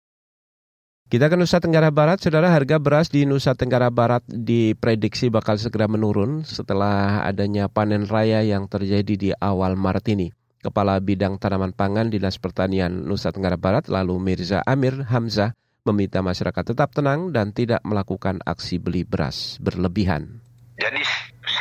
Kita 1.11 1.27
ke 1.27 1.35
Nusa 1.35 1.59
Tenggara 1.59 1.91
Barat, 1.91 2.23
saudara 2.23 2.47
harga 2.51 2.79
beras 2.79 3.11
di 3.11 3.27
Nusa 3.27 3.51
Tenggara 3.51 3.91
Barat 3.91 4.23
diprediksi 4.31 5.27
bakal 5.27 5.59
segera 5.59 5.87
menurun 5.91 6.47
setelah 6.47 7.27
adanya 7.27 7.67
panen 7.67 8.07
raya 8.07 8.39
yang 8.47 8.71
terjadi 8.71 9.13
di 9.19 9.29
awal 9.35 9.75
Maret 9.75 10.07
ini. 10.07 10.31
Kepala 10.63 11.01
Bidang 11.03 11.35
Tanaman 11.35 11.75
Pangan 11.75 12.07
Dinas 12.07 12.39
Pertanian 12.39 13.03
Nusa 13.03 13.35
Tenggara 13.35 13.59
Barat 13.59 13.91
lalu 13.91 14.23
Mirza 14.23 14.63
Amir 14.63 15.03
Hamzah 15.03 15.51
meminta 15.83 16.23
masyarakat 16.23 16.63
tetap 16.63 16.95
tenang 16.95 17.33
dan 17.33 17.51
tidak 17.51 17.83
melakukan 17.83 18.39
aksi 18.45 18.79
beli 18.79 19.03
beras 19.03 19.59
berlebihan. 19.59 20.39
Jadi 20.79 21.01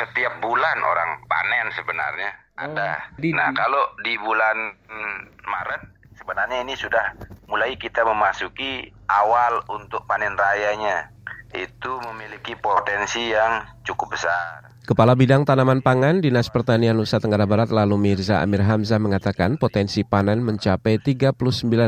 setiap 0.01 0.41
bulan 0.41 0.77
orang 0.81 1.21
panen 1.29 1.69
sebenarnya 1.77 2.31
ada. 2.57 2.91
Oh, 3.17 3.31
nah 3.37 3.49
kalau 3.53 3.83
di 4.01 4.17
bulan 4.17 4.57
hmm, 4.89 5.17
Maret 5.45 5.81
sebenarnya 6.17 6.65
ini 6.65 6.73
sudah 6.73 7.13
mulai 7.45 7.77
kita 7.77 8.01
memasuki 8.01 8.89
awal 9.09 9.61
untuk 9.69 10.05
panen 10.09 10.33
rayanya. 10.33 11.13
Itu 11.51 11.99
memiliki 11.99 12.55
potensi 12.55 13.27
yang 13.35 13.83
cukup 13.83 14.15
besar. 14.15 14.71
Kepala 14.81 15.13
Bidang 15.13 15.45
Tanaman 15.45 15.83
Pangan 15.85 16.23
Dinas 16.23 16.49
Pertanian 16.49 16.97
Nusa 16.97 17.21
Tenggara 17.21 17.45
Barat 17.45 17.69
lalu 17.69 18.01
Mirza 18.01 18.41
Amir 18.41 18.65
Hamzah 18.65 18.97
mengatakan 18.97 19.59
potensi 19.59 20.01
panen 20.01 20.41
mencapai 20.41 20.97
39 20.97 21.37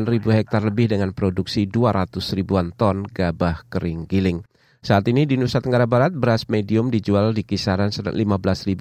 ribu 0.06 0.30
hektar 0.30 0.62
lebih 0.62 0.93
dengan 0.93 1.10
produksi 1.15 1.65
200 1.65 2.21
ribuan 2.38 2.69
ton 2.76 3.08
gabah 3.08 3.65
kering 3.71 4.06
giling. 4.06 4.45
Saat 4.84 5.08
ini 5.08 5.24
di 5.24 5.39
Nusa 5.39 5.63
Tenggara 5.63 5.88
Barat 5.88 6.12
beras 6.12 6.52
medium 6.52 6.91
dijual 6.91 7.32
di 7.32 7.48
kisaran 7.48 7.88
15.000 7.88 8.12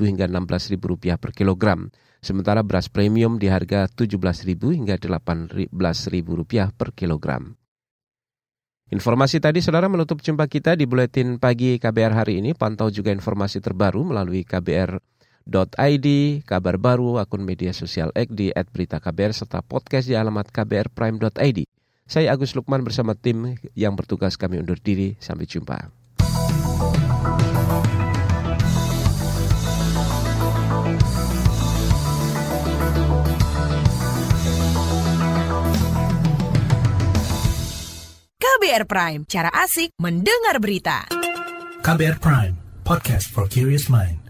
hingga 0.03 0.27
16.000 0.27 0.75
rupiah 0.83 1.15
per 1.15 1.31
kilogram. 1.31 1.95
Sementara 2.19 2.67
beras 2.67 2.91
premium 2.91 3.39
di 3.39 3.47
harga 3.47 3.87
17.000 3.87 4.51
hingga 4.51 4.99
18.000 4.99 5.71
rupiah 6.27 6.75
per 6.75 6.91
kilogram. 6.91 7.55
Informasi 8.91 9.39
tadi 9.39 9.63
saudara 9.63 9.87
menutup 9.87 10.19
jumpa 10.19 10.51
kita 10.51 10.75
di 10.75 10.91
Buletin 10.91 11.39
Pagi 11.39 11.79
KBR 11.79 12.19
hari 12.19 12.43
ini. 12.43 12.51
Pantau 12.59 12.91
juga 12.91 13.15
informasi 13.15 13.63
terbaru 13.63 14.03
melalui 14.03 14.43
kbr.id, 14.43 16.07
kabar 16.43 16.83
baru, 16.83 17.23
akun 17.23 17.47
media 17.47 17.71
sosial 17.71 18.11
X 18.11 18.27
di 18.35 18.51
@beritaKBR 18.51 19.31
serta 19.31 19.63
podcast 19.63 20.11
di 20.11 20.19
alamat 20.19 20.51
kbrprime.id. 20.51 21.82
Saya 22.13 22.37
Agus 22.37 22.53
Lukman 22.53 22.85
bersama 22.85 23.17
tim 23.17 23.57
yang 23.73 23.97
bertugas 23.97 24.37
kami 24.37 24.61
undur 24.61 24.77
diri. 24.77 25.17
Sampai 25.17 25.49
jumpa. 25.49 25.89
KBR 38.37 38.85
Prime, 38.85 39.25
cara 39.25 39.49
asik 39.65 39.97
mendengar 39.97 40.61
berita. 40.61 41.09
KBR 41.81 42.21
Prime, 42.21 42.55
podcast 42.85 43.33
for 43.33 43.49
curious 43.49 43.89
mind. 43.89 44.22